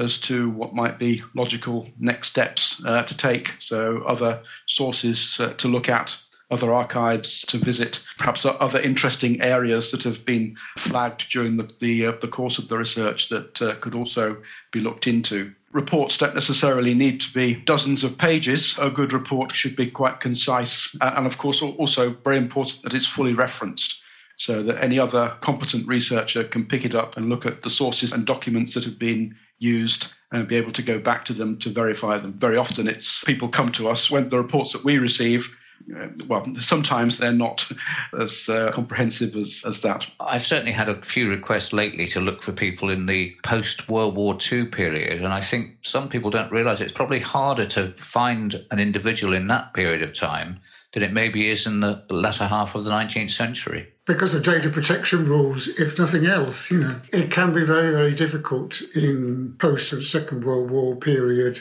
as 0.00 0.18
to 0.18 0.50
what 0.50 0.74
might 0.74 0.98
be 0.98 1.22
logical 1.34 1.86
next 1.98 2.28
steps 2.28 2.82
uh, 2.84 3.02
to 3.04 3.16
take. 3.16 3.54
So, 3.58 4.02
other 4.06 4.42
sources 4.66 5.38
uh, 5.38 5.52
to 5.54 5.68
look 5.68 5.88
at, 5.88 6.16
other 6.50 6.72
archives 6.74 7.42
to 7.42 7.58
visit, 7.58 8.02
perhaps 8.18 8.44
other 8.44 8.80
interesting 8.80 9.40
areas 9.40 9.90
that 9.92 10.02
have 10.02 10.24
been 10.24 10.56
flagged 10.78 11.30
during 11.30 11.56
the, 11.56 11.70
the, 11.80 12.06
uh, 12.06 12.12
the 12.20 12.28
course 12.28 12.58
of 12.58 12.68
the 12.68 12.76
research 12.76 13.28
that 13.28 13.62
uh, 13.62 13.74
could 13.76 13.94
also 13.94 14.36
be 14.72 14.80
looked 14.80 15.06
into. 15.06 15.52
Reports 15.72 16.18
don't 16.18 16.34
necessarily 16.34 16.94
need 16.94 17.20
to 17.20 17.32
be 17.32 17.54
dozens 17.54 18.02
of 18.02 18.18
pages. 18.18 18.76
A 18.80 18.90
good 18.90 19.12
report 19.12 19.54
should 19.54 19.76
be 19.76 19.88
quite 19.88 20.18
concise, 20.18 20.96
uh, 21.00 21.12
and 21.16 21.26
of 21.26 21.38
course, 21.38 21.62
also 21.62 22.10
very 22.24 22.38
important 22.38 22.82
that 22.82 22.94
it's 22.94 23.06
fully 23.06 23.34
referenced 23.34 24.00
so 24.36 24.62
that 24.62 24.82
any 24.82 24.98
other 24.98 25.36
competent 25.42 25.86
researcher 25.86 26.42
can 26.42 26.64
pick 26.64 26.84
it 26.84 26.94
up 26.94 27.16
and 27.16 27.28
look 27.28 27.44
at 27.44 27.62
the 27.62 27.68
sources 27.68 28.10
and 28.10 28.26
documents 28.26 28.72
that 28.72 28.84
have 28.84 28.98
been 28.98 29.36
used 29.60 30.12
and 30.32 30.48
be 30.48 30.56
able 30.56 30.72
to 30.72 30.82
go 30.82 30.98
back 30.98 31.24
to 31.26 31.32
them 31.32 31.58
to 31.58 31.70
verify 31.70 32.18
them. 32.18 32.32
Very 32.32 32.56
often, 32.56 32.88
it's 32.88 33.22
people 33.24 33.48
come 33.48 33.70
to 33.72 33.88
us 33.88 34.10
when 34.10 34.28
the 34.28 34.38
reports 34.38 34.72
that 34.72 34.84
we 34.84 34.98
receive. 34.98 35.48
Uh, 35.96 36.08
well, 36.26 36.46
sometimes 36.60 37.16
they're 37.16 37.32
not 37.32 37.66
as 38.20 38.48
uh, 38.48 38.70
comprehensive 38.72 39.34
as, 39.34 39.62
as 39.66 39.80
that. 39.80 40.06
I've 40.20 40.42
certainly 40.42 40.72
had 40.72 40.88
a 40.88 41.00
few 41.02 41.28
requests 41.28 41.72
lately 41.72 42.06
to 42.08 42.20
look 42.20 42.42
for 42.42 42.52
people 42.52 42.90
in 42.90 43.06
the 43.06 43.34
post 43.44 43.88
World 43.88 44.14
War 44.14 44.36
II 44.52 44.66
period, 44.66 45.22
and 45.22 45.32
I 45.32 45.40
think 45.40 45.76
some 45.82 46.08
people 46.08 46.30
don't 46.30 46.52
realize 46.52 46.80
it's 46.80 46.92
probably 46.92 47.20
harder 47.20 47.66
to 47.66 47.92
find 47.92 48.62
an 48.70 48.78
individual 48.78 49.32
in 49.32 49.46
that 49.48 49.72
period 49.72 50.02
of 50.02 50.12
time 50.12 50.60
than 50.92 51.02
it 51.02 51.12
maybe 51.12 51.48
is 51.48 51.66
in 51.66 51.80
the 51.80 52.02
latter 52.10 52.46
half 52.46 52.74
of 52.74 52.84
the 52.84 52.90
19th 52.90 53.30
century 53.30 53.88
because 54.10 54.34
of 54.34 54.42
data 54.42 54.68
protection 54.68 55.28
rules, 55.28 55.68
if 55.68 55.96
nothing 55.96 56.26
else, 56.26 56.68
you 56.68 56.80
know, 56.80 57.00
it 57.12 57.30
can 57.30 57.54
be 57.54 57.64
very, 57.64 57.92
very 57.92 58.12
difficult 58.12 58.82
in 58.96 59.54
post 59.60 59.94
Second 60.02 60.42
World 60.42 60.68
War 60.68 60.96
period. 60.96 61.60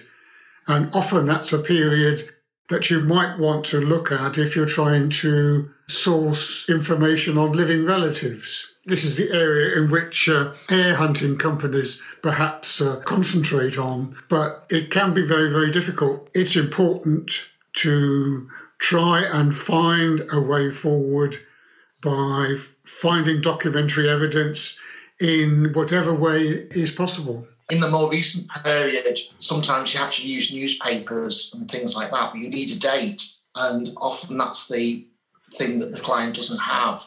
And 0.67 0.93
often 0.95 1.27
that's 1.27 1.53
a 1.53 1.59
period 1.59 2.27
that 2.69 2.89
you 2.89 3.01
might 3.01 3.37
want 3.37 3.65
to 3.65 3.79
look 3.79 4.11
at 4.11 4.39
if 4.39 4.55
you're 4.55 4.65
trying 4.65 5.11
to 5.11 5.69
source 5.87 6.67
information 6.67 7.37
on 7.37 7.51
living 7.51 7.85
relatives. 7.85 8.65
This 8.85 9.03
is 9.03 9.15
the 9.15 9.31
area 9.31 9.77
in 9.77 9.91
which 9.91 10.27
uh, 10.27 10.53
heir 10.71 10.95
hunting 10.95 11.37
companies 11.37 12.01
perhaps 12.23 12.81
uh, 12.81 12.99
concentrate 13.01 13.77
on, 13.77 14.15
but 14.27 14.65
it 14.71 14.89
can 14.89 15.13
be 15.13 15.25
very, 15.25 15.51
very 15.51 15.71
difficult. 15.71 16.29
It's 16.33 16.55
important 16.55 17.31
to 17.73 18.49
try 18.79 19.23
and 19.23 19.55
find 19.55 20.21
a 20.31 20.41
way 20.41 20.71
forward 20.71 21.37
by 22.01 22.55
finding 22.83 23.41
documentary 23.41 24.09
evidence 24.09 24.79
in 25.19 25.71
whatever 25.73 26.13
way 26.13 26.67
is 26.71 26.91
possible. 26.91 27.45
In 27.69 27.81
the 27.81 27.89
more 27.89 28.09
recent 28.09 28.49
period, 28.63 29.19
sometimes 29.37 29.93
you 29.93 29.99
have 29.99 30.13
to 30.13 30.27
use 30.27 30.51
newspapers 30.51 31.53
and 31.53 31.69
things 31.69 31.95
like 31.95 32.09
that, 32.11 32.31
but 32.33 32.41
you 32.41 32.49
need 32.49 32.71
a 32.71 32.79
date, 32.79 33.21
and 33.55 33.91
often 33.97 34.37
that's 34.37 34.67
the 34.67 35.05
thing 35.55 35.77
that 35.79 35.91
the 35.91 35.99
client 35.99 36.35
doesn't 36.35 36.57
have. 36.57 37.03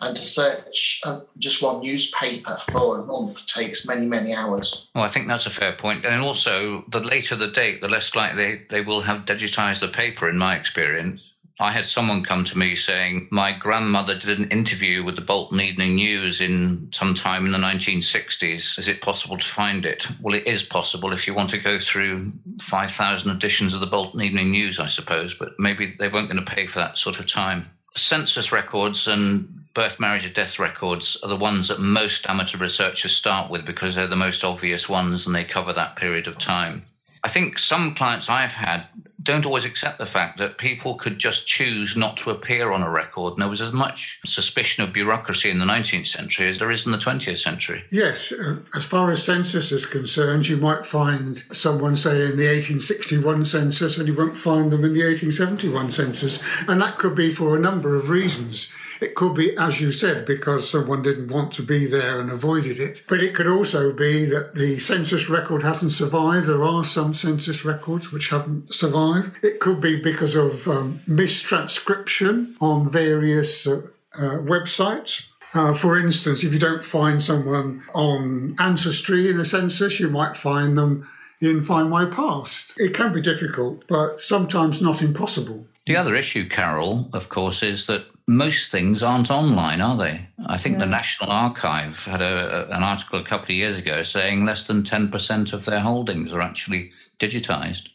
And 0.00 0.16
to 0.16 0.22
search 0.22 1.00
uh, 1.04 1.20
just 1.38 1.60
one 1.60 1.80
newspaper 1.80 2.58
for 2.70 3.00
a 3.00 3.04
month 3.04 3.46
takes 3.46 3.84
many, 3.86 4.06
many 4.06 4.32
hours. 4.32 4.88
Well, 4.94 5.02
I 5.02 5.08
think 5.08 5.26
that's 5.26 5.46
a 5.46 5.50
fair 5.50 5.72
point. 5.72 6.04
And 6.06 6.22
also, 6.22 6.84
the 6.88 7.00
later 7.00 7.34
the 7.34 7.48
date, 7.48 7.80
the 7.80 7.88
less 7.88 8.14
likely 8.14 8.64
they, 8.70 8.80
will 8.80 9.02
have 9.02 9.24
digitized 9.24 9.80
the 9.80 9.88
paper, 9.88 10.28
in 10.28 10.38
my 10.38 10.56
experience. 10.56 11.32
I 11.60 11.72
had 11.72 11.84
someone 11.84 12.22
come 12.22 12.44
to 12.44 12.56
me 12.56 12.76
saying 12.76 13.26
my 13.32 13.50
grandmother 13.50 14.16
did 14.16 14.38
an 14.38 14.48
interview 14.50 15.02
with 15.02 15.16
the 15.16 15.22
Bolton 15.22 15.60
Evening 15.60 15.96
News 15.96 16.40
in 16.40 16.88
some 16.92 17.14
time 17.14 17.44
in 17.46 17.50
the 17.50 17.58
1960s. 17.58 18.78
Is 18.78 18.86
it 18.86 19.00
possible 19.00 19.36
to 19.36 19.46
find 19.46 19.84
it? 19.84 20.06
Well, 20.20 20.36
it 20.36 20.46
is 20.46 20.62
possible 20.62 21.12
if 21.12 21.26
you 21.26 21.34
want 21.34 21.50
to 21.50 21.58
go 21.58 21.80
through 21.80 22.32
5,000 22.62 23.28
editions 23.28 23.74
of 23.74 23.80
the 23.80 23.86
Bolton 23.86 24.22
Evening 24.22 24.52
News, 24.52 24.78
I 24.78 24.86
suppose, 24.86 25.34
but 25.34 25.58
maybe 25.58 25.96
they 25.98 26.06
weren't 26.06 26.28
going 26.28 26.44
to 26.44 26.54
pay 26.54 26.68
for 26.68 26.78
that 26.78 26.96
sort 26.96 27.18
of 27.18 27.26
time. 27.26 27.68
Census 27.96 28.52
records 28.52 29.08
and 29.08 29.57
birth, 29.78 30.00
marriage, 30.00 30.24
and 30.24 30.34
death 30.34 30.58
records 30.58 31.16
are 31.22 31.28
the 31.28 31.36
ones 31.36 31.68
that 31.68 31.78
most 31.78 32.26
amateur 32.28 32.58
researchers 32.58 33.12
start 33.12 33.48
with 33.48 33.64
because 33.64 33.94
they're 33.94 34.08
the 34.08 34.16
most 34.16 34.42
obvious 34.42 34.88
ones 34.88 35.24
and 35.24 35.32
they 35.32 35.44
cover 35.44 35.72
that 35.72 35.94
period 35.94 36.26
of 36.26 36.36
time. 36.36 36.82
I 37.22 37.28
think 37.28 37.60
some 37.60 37.94
clients 37.94 38.28
I've 38.28 38.50
had 38.50 38.88
don't 39.22 39.46
always 39.46 39.64
accept 39.64 39.98
the 39.98 40.06
fact 40.06 40.38
that 40.38 40.58
people 40.58 40.96
could 40.96 41.20
just 41.20 41.46
choose 41.46 41.96
not 41.96 42.16
to 42.16 42.30
appear 42.30 42.72
on 42.72 42.82
a 42.82 42.90
record. 42.90 43.34
And 43.34 43.42
there 43.42 43.48
was 43.48 43.60
as 43.60 43.72
much 43.72 44.18
suspicion 44.24 44.82
of 44.82 44.92
bureaucracy 44.92 45.48
in 45.48 45.60
the 45.60 45.64
19th 45.64 46.08
century 46.08 46.48
as 46.48 46.58
there 46.58 46.72
is 46.72 46.84
in 46.84 46.90
the 46.90 46.98
20th 46.98 47.38
century. 47.38 47.84
Yes. 47.92 48.32
Uh, 48.32 48.56
as 48.74 48.84
far 48.84 49.12
as 49.12 49.22
census 49.22 49.70
is 49.70 49.86
concerned, 49.86 50.48
you 50.48 50.56
might 50.56 50.86
find 50.86 51.44
someone, 51.52 51.94
say, 51.94 52.22
in 52.22 52.36
the 52.36 52.46
1861 52.46 53.44
census, 53.44 53.96
and 53.96 54.08
you 54.08 54.16
won't 54.16 54.36
find 54.36 54.72
them 54.72 54.84
in 54.84 54.94
the 54.94 55.04
1871 55.04 55.92
census. 55.92 56.40
And 56.66 56.80
that 56.80 56.98
could 56.98 57.14
be 57.14 57.32
for 57.32 57.56
a 57.56 57.60
number 57.60 57.94
of 57.94 58.08
reasons. 58.08 58.72
It 59.00 59.14
could 59.14 59.34
be, 59.34 59.56
as 59.56 59.80
you 59.80 59.92
said, 59.92 60.26
because 60.26 60.68
someone 60.68 61.02
didn't 61.02 61.28
want 61.28 61.52
to 61.54 61.62
be 61.62 61.86
there 61.86 62.20
and 62.20 62.30
avoided 62.30 62.80
it. 62.80 63.02
But 63.08 63.22
it 63.22 63.34
could 63.34 63.46
also 63.46 63.92
be 63.92 64.24
that 64.26 64.54
the 64.54 64.78
census 64.78 65.28
record 65.28 65.62
hasn't 65.62 65.92
survived. 65.92 66.46
There 66.46 66.64
are 66.64 66.84
some 66.84 67.14
census 67.14 67.64
records 67.64 68.12
which 68.12 68.30
haven't 68.30 68.74
survived. 68.74 69.32
It 69.42 69.60
could 69.60 69.80
be 69.80 70.00
because 70.00 70.34
of 70.34 70.66
um, 70.66 71.00
mistranscription 71.08 72.54
on 72.60 72.90
various 72.90 73.66
uh, 73.66 73.82
uh, 74.14 74.38
websites. 74.42 75.26
Uh, 75.54 75.72
for 75.72 75.98
instance, 75.98 76.44
if 76.44 76.52
you 76.52 76.58
don't 76.58 76.84
find 76.84 77.22
someone 77.22 77.82
on 77.94 78.54
Ancestry 78.58 79.30
in 79.30 79.40
a 79.40 79.44
census, 79.44 79.98
you 79.98 80.08
might 80.08 80.36
find 80.36 80.76
them 80.76 81.08
in 81.40 81.62
Find 81.62 81.88
My 81.88 82.04
Past. 82.04 82.74
It 82.78 82.94
can 82.94 83.12
be 83.12 83.20
difficult, 83.20 83.84
but 83.88 84.20
sometimes 84.20 84.82
not 84.82 85.02
impossible. 85.02 85.66
The 85.86 85.96
other 85.96 86.14
issue, 86.14 86.48
Carol, 86.48 87.08
of 87.14 87.28
course, 87.30 87.62
is 87.62 87.86
that 87.86 88.04
most 88.28 88.70
things 88.70 89.02
aren't 89.02 89.30
online, 89.30 89.80
are 89.80 89.96
they? 89.96 90.20
I 90.46 90.58
think 90.58 90.78
the 90.78 90.84
National 90.86 91.30
Archive 91.30 92.04
had 92.04 92.20
a, 92.20 92.66
an 92.70 92.82
article 92.82 93.18
a 93.18 93.24
couple 93.24 93.46
of 93.46 93.50
years 93.56 93.78
ago 93.78 94.02
saying 94.02 94.44
less 94.44 94.66
than 94.66 94.82
10% 94.82 95.54
of 95.54 95.64
their 95.64 95.80
holdings 95.80 96.30
are 96.34 96.42
actually 96.42 96.92
digitized. 97.18 97.88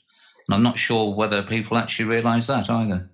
And 0.47 0.55
I'm 0.55 0.63
not 0.63 0.79
sure 0.79 1.13
whether 1.13 1.43
people 1.43 1.77
actually 1.77 2.05
realize 2.05 2.47
that 2.47 2.67
either. 2.67 3.07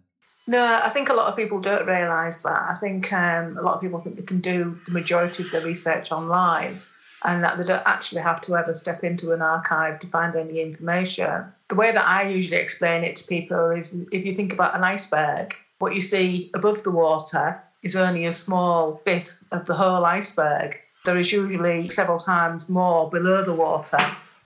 No, 0.48 0.80
I 0.82 0.90
think 0.90 1.10
a 1.10 1.14
lot 1.14 1.28
of 1.28 1.36
people 1.36 1.60
don't 1.60 1.86
realise 1.86 2.38
that. 2.38 2.70
I 2.70 2.78
think 2.80 3.12
um, 3.12 3.58
a 3.58 3.62
lot 3.62 3.76
of 3.76 3.82
people 3.82 4.00
think 4.00 4.16
they 4.16 4.24
can 4.24 4.40
do 4.40 4.80
the 4.86 4.92
majority 4.94 5.44
of 5.44 5.52
their 5.52 5.62
research 5.62 6.14
online 6.14 6.82
and 7.26 7.44
that 7.44 7.58
they 7.58 7.66
don't 7.66 7.84
actually 7.86 8.22
have 8.22 8.40
to 8.44 8.56
ever 8.56 8.74
step 8.74 9.04
into 9.04 9.34
an 9.34 9.42
archive 9.42 10.00
to 10.00 10.08
find 10.08 10.38
any 10.38 10.62
information. 10.62 11.44
The 11.68 11.76
way 11.76 11.92
that 11.92 12.08
I 12.08 12.30
usually 12.30 12.62
explain 12.62 13.04
it 13.04 13.18
to 13.18 13.26
people 13.26 13.72
is 13.72 13.94
if 14.14 14.26
you 14.26 14.36
think 14.38 14.54
about 14.54 14.74
an 14.74 14.86
iceberg, 14.86 15.54
what 15.80 15.96
you 15.96 16.02
see 16.02 16.52
above 16.54 16.84
the 16.84 16.92
water 16.92 17.62
is 17.82 17.96
only 17.96 18.26
a 18.26 18.34
small 18.34 19.02
bit 19.06 19.34
of 19.52 19.66
the 19.66 19.74
whole 19.74 20.06
iceberg. 20.06 20.78
There 21.06 21.18
is 21.18 21.32
usually 21.32 21.90
several 21.90 22.20
times 22.20 22.70
more 22.70 23.10
below 23.10 23.44
the 23.44 23.54
water. 23.54 23.98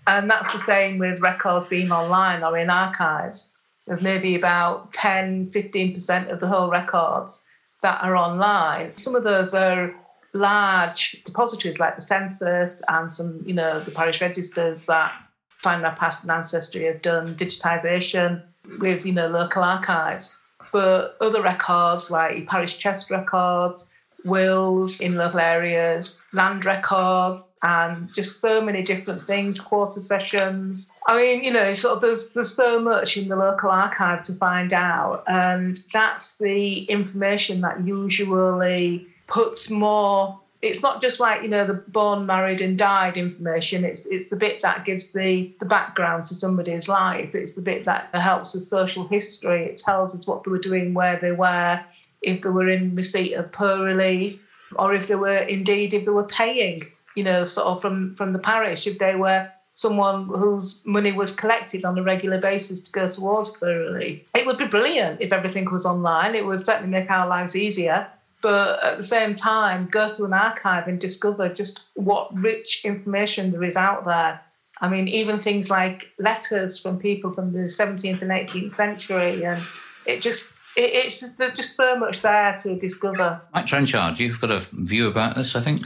And 0.05 0.29
that's 0.29 0.51
the 0.53 0.61
same 0.61 0.99
with 0.99 1.19
records 1.21 1.67
being 1.67 1.91
online 1.91 2.43
or 2.43 2.57
in 2.57 2.69
archives. 2.69 3.49
There's 3.87 4.01
maybe 4.01 4.35
about 4.35 4.93
10, 4.93 5.51
15% 5.51 6.31
of 6.31 6.39
the 6.39 6.47
whole 6.47 6.69
records 6.69 7.41
that 7.81 8.01
are 8.03 8.15
online. 8.15 8.95
Some 8.97 9.15
of 9.15 9.23
those 9.23 9.53
are 9.53 9.93
large 10.33 11.21
depositories 11.25 11.79
like 11.79 11.95
the 11.95 12.01
census 12.01 12.81
and 12.87 13.11
some, 13.11 13.43
you 13.45 13.53
know, 13.53 13.79
the 13.79 13.91
parish 13.91 14.21
registers 14.21 14.85
that 14.85 15.13
Find 15.57 15.81
My 15.81 15.91
Past 15.91 16.23
and 16.23 16.31
Ancestry 16.31 16.85
have 16.85 17.01
done 17.01 17.35
digitisation 17.35 18.43
with, 18.79 19.05
you 19.05 19.13
know, 19.13 19.27
local 19.27 19.63
archives. 19.63 20.37
But 20.71 21.17
other 21.21 21.41
records 21.41 22.09
like 22.09 22.47
parish 22.47 22.77
chest 22.77 23.11
records, 23.11 23.87
wills 24.25 25.01
in 25.01 25.15
local 25.15 25.39
areas, 25.39 26.19
land 26.31 26.65
records, 26.65 27.43
and 27.61 28.13
just 28.13 28.41
so 28.41 28.61
many 28.61 28.83
different 28.83 29.25
things, 29.25 29.59
quarter 29.59 30.01
sessions. 30.01 30.91
I 31.07 31.17
mean, 31.17 31.43
you 31.43 31.51
know, 31.51 31.73
sort 31.73 31.95
of 31.95 32.01
there's 32.01 32.29
there's 32.31 32.53
so 32.53 32.79
much 32.79 33.15
in 33.17 33.29
the 33.29 33.35
local 33.35 33.69
archive 33.69 34.23
to 34.23 34.33
find 34.33 34.73
out, 34.73 35.23
and 35.27 35.81
that's 35.93 36.35
the 36.35 36.83
information 36.83 37.61
that 37.61 37.85
usually 37.85 39.07
puts 39.27 39.69
more. 39.69 40.39
It's 40.63 40.81
not 40.81 41.01
just 41.01 41.19
like 41.19 41.43
you 41.43 41.49
know 41.49 41.67
the 41.67 41.73
born, 41.73 42.25
married, 42.25 42.61
and 42.61 42.77
died 42.77 43.17
information. 43.17 43.83
It's 43.83 44.05
it's 44.05 44.29
the 44.29 44.35
bit 44.35 44.61
that 44.61 44.85
gives 44.85 45.09
the 45.09 45.53
the 45.59 45.65
background 45.65 46.25
to 46.27 46.33
somebody's 46.33 46.87
life. 46.87 47.35
It's 47.35 47.53
the 47.53 47.61
bit 47.61 47.85
that 47.85 48.09
helps 48.13 48.53
with 48.53 48.65
social 48.65 49.07
history. 49.07 49.65
It 49.65 49.77
tells 49.77 50.15
us 50.15 50.25
what 50.25 50.43
they 50.43 50.51
were 50.51 50.59
doing, 50.59 50.93
where 50.93 51.19
they 51.19 51.33
were, 51.33 51.79
if 52.21 52.41
they 52.41 52.49
were 52.49 52.69
in 52.69 52.95
receipt 52.95 53.33
of 53.33 53.51
poor 53.51 53.83
relief, 53.83 54.39
or 54.77 54.93
if 54.93 55.07
they 55.07 55.15
were 55.15 55.37
indeed 55.37 55.93
if 55.93 56.05
they 56.05 56.11
were 56.11 56.23
paying 56.23 56.87
you 57.15 57.23
know, 57.23 57.45
sort 57.45 57.67
of 57.67 57.81
from, 57.81 58.15
from 58.15 58.33
the 58.33 58.39
parish, 58.39 58.87
if 58.87 58.99
they 58.99 59.15
were 59.15 59.49
someone 59.75 60.27
whose 60.27 60.81
money 60.85 61.11
was 61.11 61.31
collected 61.31 61.83
on 61.83 61.97
a 61.97 62.03
regular 62.03 62.39
basis 62.39 62.79
to 62.81 62.91
go 62.91 63.09
towards 63.09 63.49
poor 63.51 63.79
relief. 63.79 64.21
It 64.35 64.45
would 64.45 64.57
be 64.57 64.67
brilliant 64.67 65.19
if 65.19 65.33
everything 65.33 65.71
was 65.71 65.85
online. 65.85 66.35
It 66.35 66.45
would 66.45 66.63
certainly 66.63 66.91
make 66.91 67.09
our 67.09 67.27
lives 67.27 67.55
easier. 67.55 68.07
But 68.43 68.83
at 68.83 68.97
the 68.97 69.03
same 69.03 69.33
time, 69.33 69.87
go 69.89 70.11
to 70.13 70.25
an 70.25 70.33
archive 70.33 70.87
and 70.87 70.99
discover 70.99 71.47
just 71.49 71.85
what 71.95 72.29
rich 72.35 72.81
information 72.83 73.51
there 73.51 73.63
is 73.63 73.77
out 73.77 74.03
there. 74.03 74.41
I 74.81 74.89
mean, 74.89 75.07
even 75.07 75.41
things 75.41 75.69
like 75.69 76.07
letters 76.19 76.77
from 76.77 76.99
people 76.99 77.31
from 77.31 77.53
the 77.53 77.59
17th 77.59 78.21
and 78.21 78.31
18th 78.31 78.75
century, 78.75 79.43
and 79.45 79.63
it 80.05 80.21
just 80.21 80.51
it, 80.75 80.93
it's 80.93 81.19
just 81.19 81.37
there's 81.37 81.55
just 81.55 81.77
so 81.77 81.95
much 81.95 82.21
there 82.21 82.59
to 82.63 82.75
discover. 82.75 83.41
Mike 83.53 83.65
Trenchard, 83.65 84.19
you've 84.19 84.41
got 84.41 84.51
a 84.51 84.59
view 84.73 85.07
about 85.07 85.37
this, 85.37 85.55
I 85.55 85.61
think. 85.61 85.81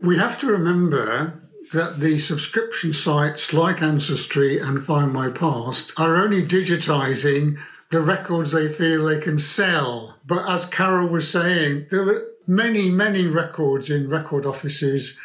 We 0.00 0.16
have 0.16 0.40
to 0.40 0.46
remember 0.46 1.42
that 1.72 2.00
the 2.00 2.18
subscription 2.18 2.94
sites 2.94 3.52
like 3.52 3.82
Ancestry 3.82 4.58
and 4.58 4.82
Find 4.82 5.12
My 5.12 5.28
Past 5.28 5.92
are 5.98 6.16
only 6.16 6.44
digitizing 6.44 7.58
the 7.90 8.00
records 8.00 8.52
they 8.52 8.72
feel 8.72 9.04
they 9.04 9.20
can 9.20 9.38
sell. 9.38 10.16
But 10.24 10.48
as 10.48 10.66
Carol 10.66 11.08
was 11.08 11.30
saying, 11.30 11.86
there 11.90 12.08
are 12.08 12.26
many, 12.46 12.90
many 12.90 13.26
records 13.26 13.90
in 13.90 14.08
record 14.08 14.46
offices 14.46 15.18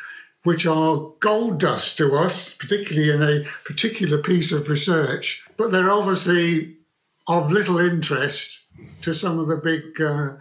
which 0.43 0.65
are 0.67 1.11
gold 1.21 1.59
dust 1.59 1.97
to 1.97 2.13
us, 2.13 2.53
particularly 2.53 3.09
in 3.09 3.21
a 3.21 3.47
particular 3.63 4.21
piece 4.21 4.51
of 4.51 4.69
research, 4.69 5.43
but 5.57 5.71
they're 5.71 5.89
obviously 5.89 6.75
of 7.27 7.51
little 7.51 7.79
interest 7.79 8.61
to 9.01 9.13
some 9.13 9.39
of 9.39 9.47
the 9.47 9.57
big 9.57 9.99
uh, 9.99 10.35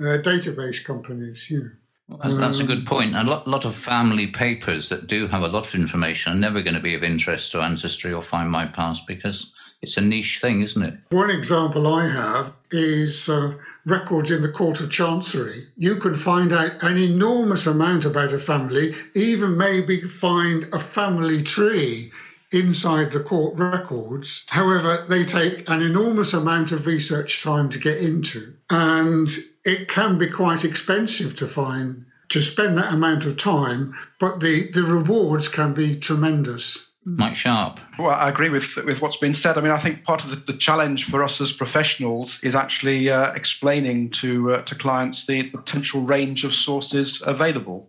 uh, 0.00 0.18
database 0.22 0.82
companies. 0.82 1.50
You 1.50 1.60
know. 1.60 2.18
That's, 2.22 2.36
that's 2.36 2.58
a 2.58 2.64
good 2.64 2.86
point. 2.86 3.14
A 3.14 3.22
lot, 3.22 3.46
lot 3.46 3.64
of 3.64 3.74
family 3.74 4.26
papers 4.26 4.88
that 4.88 5.06
do 5.06 5.28
have 5.28 5.42
a 5.42 5.48
lot 5.48 5.66
of 5.66 5.74
information 5.74 6.32
are 6.32 6.36
never 6.36 6.62
going 6.62 6.74
to 6.74 6.80
be 6.80 6.94
of 6.94 7.04
interest 7.04 7.52
to 7.52 7.60
Ancestry 7.60 8.12
or 8.12 8.22
Find 8.22 8.50
My 8.50 8.66
Past 8.66 9.06
because 9.06 9.52
it's 9.82 9.96
a 9.96 10.00
niche 10.00 10.40
thing, 10.40 10.60
isn't 10.60 10.82
it? 10.82 10.94
One 11.10 11.30
example 11.30 11.86
I 11.86 12.08
have 12.08 12.52
is 12.70 13.28
uh, 13.28 13.54
records 13.86 14.30
in 14.30 14.42
the 14.42 14.52
Court 14.52 14.80
of 14.80 14.90
Chancery. 14.90 15.68
You 15.76 15.96
can 15.96 16.14
find 16.14 16.52
out 16.52 16.82
an 16.82 16.98
enormous 16.98 17.66
amount 17.66 18.04
about 18.04 18.32
a 18.32 18.38
family, 18.38 18.94
even 19.14 19.56
maybe 19.56 20.02
find 20.02 20.64
a 20.72 20.78
family 20.78 21.42
tree 21.42 22.12
inside 22.52 23.12
the 23.12 23.20
court 23.20 23.56
records. 23.56 24.44
However, 24.48 25.06
they 25.08 25.24
take 25.24 25.68
an 25.68 25.82
enormous 25.82 26.32
amount 26.32 26.72
of 26.72 26.86
research 26.86 27.42
time 27.42 27.70
to 27.70 27.78
get 27.78 27.98
into. 27.98 28.54
And 28.68 29.28
it 29.64 29.88
can 29.88 30.18
be 30.18 30.28
quite 30.28 30.64
expensive 30.64 31.36
to 31.36 31.46
find 31.46 32.06
to 32.28 32.42
spend 32.42 32.78
that 32.78 32.92
amount 32.92 33.24
of 33.24 33.36
time, 33.36 33.92
but 34.20 34.38
the, 34.40 34.70
the 34.72 34.84
rewards 34.84 35.48
can 35.48 35.74
be 35.74 35.98
tremendous. 35.98 36.86
Mike 37.06 37.36
Sharp. 37.36 37.80
Well, 37.98 38.10
I 38.10 38.28
agree 38.28 38.50
with 38.50 38.76
with 38.76 39.00
what's 39.00 39.16
been 39.16 39.32
said. 39.32 39.56
I 39.56 39.62
mean, 39.62 39.72
I 39.72 39.78
think 39.78 40.04
part 40.04 40.22
of 40.22 40.30
the, 40.30 40.36
the 40.36 40.58
challenge 40.58 41.04
for 41.04 41.24
us 41.24 41.40
as 41.40 41.50
professionals 41.50 42.38
is 42.42 42.54
actually 42.54 43.10
uh, 43.10 43.32
explaining 43.32 44.10
to 44.10 44.54
uh, 44.54 44.62
to 44.62 44.74
clients 44.74 45.26
the 45.26 45.44
potential 45.44 46.02
range 46.02 46.44
of 46.44 46.52
sources 46.54 47.22
available. 47.24 47.88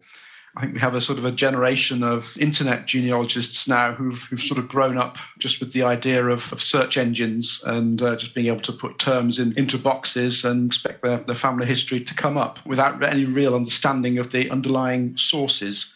I 0.56 0.62
think 0.62 0.74
we 0.74 0.80
have 0.82 0.95
a 0.95 1.02
sort 1.02 1.17
of 1.17 1.24
a 1.24 1.32
generation 1.32 2.04
of 2.04 2.38
internet 2.38 2.86
genealogists 2.86 3.69
now 3.69 3.93
who've, 3.93 4.21
who've 4.24 4.41
sort 4.41 4.60
of 4.60 4.67
grown 4.67 4.97
up 4.97 5.17
just 5.39 5.62
with 5.62 5.71
the 5.71 5.84
idea 5.84 6.26
of, 6.26 6.52
of 6.52 6.62
search 6.62 6.97
engines 6.97 7.63
and 7.65 8.02
uh, 8.02 8.17
just 8.17 8.36
being 8.36 8.47
able 8.47 8.60
to 8.62 8.74
put 8.74 9.00
terms 9.00 9.39
in, 9.39 9.58
into 9.58 9.78
boxes 9.78 10.43
and 10.43 10.67
expect 10.67 11.04
their, 11.04 11.19
their 11.19 11.36
family 11.36 11.65
history 11.65 12.02
to 12.02 12.13
come 12.13 12.38
up 12.38 12.60
without 12.65 13.02
any 13.02 13.24
real 13.24 13.56
understanding 13.56 14.17
of 14.17 14.32
the 14.32 14.50
underlying 14.50 15.15
sources. 15.15 15.93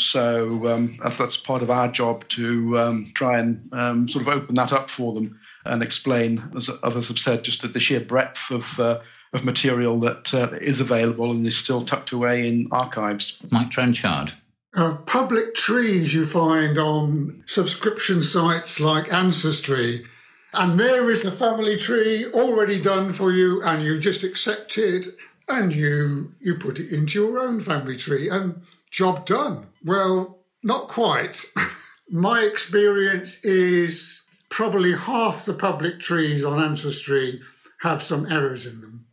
So 0.00 0.70
um, 0.72 0.98
that's 1.18 1.36
part 1.36 1.62
of 1.62 1.70
our 1.70 1.88
job 1.88 2.28
to 2.30 2.78
um, 2.78 3.10
try 3.14 3.38
and 3.38 3.68
um, 3.72 4.08
sort 4.08 4.22
of 4.22 4.28
open 4.28 4.54
that 4.56 4.72
up 4.72 4.88
for 4.90 5.12
them 5.12 5.38
and 5.64 5.82
explain, 5.82 6.42
as 6.56 6.70
others 6.82 7.08
have 7.08 7.18
said, 7.18 7.44
just 7.44 7.70
the 7.70 7.80
sheer 7.80 8.00
breadth 8.00 8.50
of 8.50 8.80
uh, 8.80 9.00
of 9.34 9.44
material 9.44 10.00
that 10.00 10.32
uh, 10.32 10.48
is 10.60 10.80
available 10.80 11.30
and 11.30 11.46
is 11.46 11.56
still 11.56 11.84
tucked 11.84 12.12
away 12.12 12.48
in 12.48 12.66
archives. 12.72 13.38
Mike 13.50 13.70
Trenchard. 13.70 14.32
Uh, 14.74 14.96
public 15.06 15.54
trees 15.54 16.14
you 16.14 16.24
find 16.24 16.78
on 16.78 17.42
subscription 17.46 18.22
sites 18.22 18.80
like 18.80 19.12
Ancestry, 19.12 20.04
and 20.54 20.78
there 20.78 21.10
is 21.10 21.22
the 21.22 21.30
family 21.30 21.76
tree 21.76 22.26
already 22.32 22.80
done 22.80 23.12
for 23.12 23.32
you, 23.32 23.62
and 23.62 23.82
you 23.82 23.98
just 23.98 24.22
accept 24.22 24.78
it 24.78 25.08
and 25.48 25.74
you 25.74 26.34
you 26.40 26.54
put 26.54 26.78
it 26.78 26.92
into 26.92 27.18
your 27.18 27.38
own 27.38 27.60
family 27.60 27.96
tree, 27.96 28.28
and 28.28 28.62
job 28.90 29.26
done. 29.26 29.66
Well, 29.84 30.38
not 30.62 30.88
quite. 30.88 31.44
My 32.10 32.40
experience 32.40 33.44
is 33.44 34.22
probably 34.50 34.94
half 34.94 35.44
the 35.44 35.54
public 35.54 36.00
trees 36.00 36.44
on 36.44 36.62
Ancestry 36.62 37.40
have 37.82 38.02
some 38.02 38.30
errors 38.30 38.66
in 38.66 38.80
them. 38.80 39.06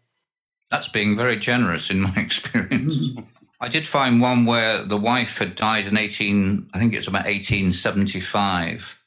That's 0.72 0.88
being 0.88 1.16
very 1.16 1.38
generous 1.38 1.90
in 1.90 2.02
my 2.02 2.14
experience. 2.18 2.98
Mm-hmm. 2.98 3.20
I 3.62 3.70
did 3.70 3.88
find 3.88 4.20
one 4.20 4.46
where 4.46 4.86
the 4.86 4.98
wife 4.98 5.38
had 5.38 5.56
died 5.56 5.86
in 5.86 5.98
18, 5.98 6.70
I 6.74 6.80
think 6.80 6.94
it's 6.94 7.08
about 7.08 7.26
1875. 7.26 8.98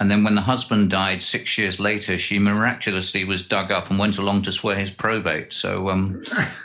And 0.00 0.10
then 0.10 0.24
when 0.24 0.34
the 0.34 0.40
husband 0.40 0.90
died 0.90 1.22
six 1.22 1.56
years 1.56 1.78
later, 1.78 2.18
she 2.18 2.38
miraculously 2.38 3.24
was 3.24 3.46
dug 3.46 3.70
up 3.70 3.90
and 3.90 3.98
went 3.98 4.18
along 4.18 4.42
to 4.42 4.52
swear 4.52 4.76
his 4.76 4.90
probate. 4.90 5.52
So 5.52 5.88
um, 5.88 6.20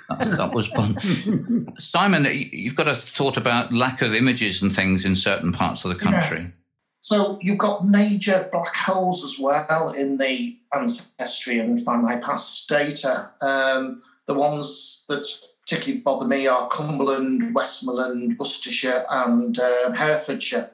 that, 0.09 0.37
that, 0.37 0.53
was 0.53 0.67
fun. 0.67 0.97
Simon, 1.79 2.25
you've 2.51 2.75
got 2.75 2.87
a 2.87 2.95
thought 2.95 3.37
about 3.37 3.71
lack 3.71 4.01
of 4.01 4.15
images 4.15 4.63
and 4.63 4.73
things 4.73 5.05
in 5.05 5.15
certain 5.15 5.53
parts 5.53 5.85
of 5.85 5.89
the 5.89 5.95
country. 5.95 6.37
Yes. 6.37 6.55
So 7.01 7.37
you've 7.41 7.59
got 7.59 7.85
major 7.85 8.49
black 8.51 8.75
holes 8.75 9.23
as 9.23 9.39
well 9.39 9.93
in 9.93 10.17
the 10.17 10.57
ancestry 10.73 11.59
and 11.59 11.83
Find 11.83 12.01
My 12.01 12.17
Past 12.17 12.67
data. 12.67 13.29
Um, 13.41 14.01
the 14.25 14.33
ones 14.33 15.05
that 15.07 15.25
particularly 15.61 16.01
bother 16.01 16.25
me 16.25 16.47
are 16.47 16.67
Cumberland, 16.69 17.53
Westmorland, 17.53 18.37
Worcestershire, 18.39 19.05
and 19.09 19.57
uh, 19.59 19.91
Herefordshire. 19.91 20.71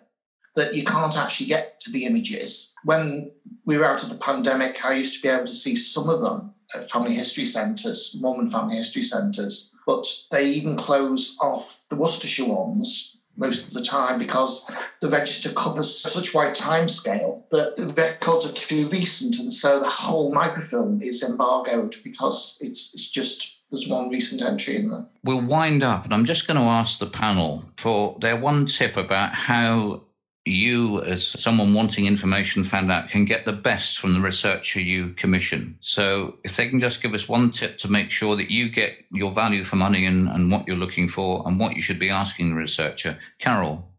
That 0.56 0.74
you 0.74 0.84
can't 0.84 1.18
actually 1.18 1.48
get 1.48 1.80
to 1.82 1.92
the 1.92 2.06
images. 2.06 2.74
When 2.84 3.32
we 3.66 3.78
were 3.78 3.86
out 3.86 4.04
of 4.04 4.10
the 4.10 4.16
pandemic, 4.16 4.86
I 4.86 4.94
used 4.94 5.16
to 5.16 5.22
be 5.22 5.30
able 5.30 5.46
to 5.46 5.54
see 5.54 5.76
some 5.76 6.10
of 6.10 6.22
them 6.22 6.54
at 6.74 6.90
family 6.90 7.14
history 7.14 7.46
centres, 7.46 8.16
Mormon 8.20 8.50
family 8.50 8.78
history 8.78 9.02
centres, 9.02 9.72
but 9.86 10.06
they 10.32 10.46
even 10.46 10.78
close 10.78 11.38
off 11.42 11.82
the 11.90 11.96
Worcestershire 11.96 12.48
ones 12.48 13.16
most 13.38 13.68
of 13.68 13.74
the 13.74 13.84
time 13.84 14.18
because 14.18 14.70
the 15.02 15.10
register 15.10 15.52
covers 15.54 15.96
such 16.00 16.34
a 16.34 16.38
wide 16.38 16.56
time 16.56 16.88
scale 16.88 17.46
that 17.52 17.76
the 17.76 17.88
records 17.88 18.50
are 18.50 18.54
too 18.54 18.88
recent 18.90 19.38
and 19.40 19.52
so 19.52 19.80
the 19.80 19.90
whole 19.90 20.34
microfilm 20.34 21.02
is 21.02 21.22
embargoed 21.22 21.96
because 22.04 22.58
it's 22.62 22.94
it's 22.94 23.10
just 23.10 23.58
there's 23.72 23.88
one 23.88 24.10
recent 24.10 24.42
entry 24.42 24.78
in 24.78 24.90
there. 24.90 25.06
We'll 25.24 25.42
wind 25.42 25.84
up 25.84 26.06
and 26.06 26.14
I'm 26.14 26.26
just 26.26 26.48
going 26.48 26.58
to 26.58 26.64
ask 26.64 27.00
the 27.00 27.08
panel 27.08 27.66
for 27.78 28.18
their 28.22 28.38
one 28.38 28.68
tip 28.68 28.96
about 28.96 29.34
how 29.34 30.04
you, 30.46 31.04
as 31.04 31.26
someone 31.26 31.74
wanting 31.74 32.06
information 32.06 32.64
found 32.64 32.92
out, 32.92 33.10
can 33.10 33.26
get 33.26 33.46
the 33.46 33.52
best 33.52 34.00
from 34.00 34.14
the 34.14 34.22
researcher 34.22 34.80
you 34.80 35.10
commission. 35.14 35.76
So, 35.80 36.38
if 36.44 36.56
they 36.56 36.70
can 36.70 36.80
just 36.80 37.02
give 37.02 37.14
us 37.14 37.28
one 37.28 37.50
tip 37.50 37.80
to 37.80 37.90
make 37.90 38.12
sure 38.12 38.36
that 38.36 38.52
you 38.52 38.70
get 38.70 38.94
your 39.12 39.32
value 39.32 39.64
for 39.64 39.76
money 39.76 40.06
and, 40.06 40.30
and 40.30 40.52
what 40.52 40.68
you're 40.68 40.78
looking 40.78 41.10
for 41.10 41.44
and 41.48 41.60
what 41.60 41.76
you 41.76 41.82
should 41.82 42.00
be 42.00 42.10
asking 42.10 42.52
the 42.52 42.56
researcher. 42.56 43.18
Carol. 43.40 43.90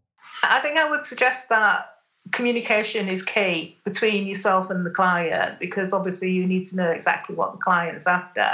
I 0.43 0.61
think 0.61 0.79
I 0.79 0.89
would 0.89 1.05
suggest 1.05 1.49
that 1.49 1.97
communication 2.33 3.09
is 3.09 3.23
key 3.23 3.77
between 3.85 4.27
yourself 4.27 4.71
and 4.71 4.85
the 4.85 4.91
client 4.91 5.59
because 5.59 5.93
obviously 5.93 6.31
you 6.31 6.47
need 6.47 6.67
to 6.69 6.77
know 6.77 6.91
exactly 6.91 7.35
what 7.35 7.53
the 7.53 7.59
client's 7.59 8.07
after. 8.07 8.51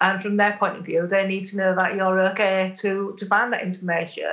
And 0.00 0.22
from 0.22 0.36
their 0.36 0.56
point 0.58 0.76
of 0.76 0.84
view, 0.84 1.06
they 1.06 1.26
need 1.26 1.46
to 1.46 1.56
know 1.56 1.74
that 1.74 1.94
you're 1.94 2.20
okay 2.30 2.74
to, 2.78 3.14
to 3.18 3.26
find 3.26 3.52
that 3.52 3.62
information. 3.62 4.24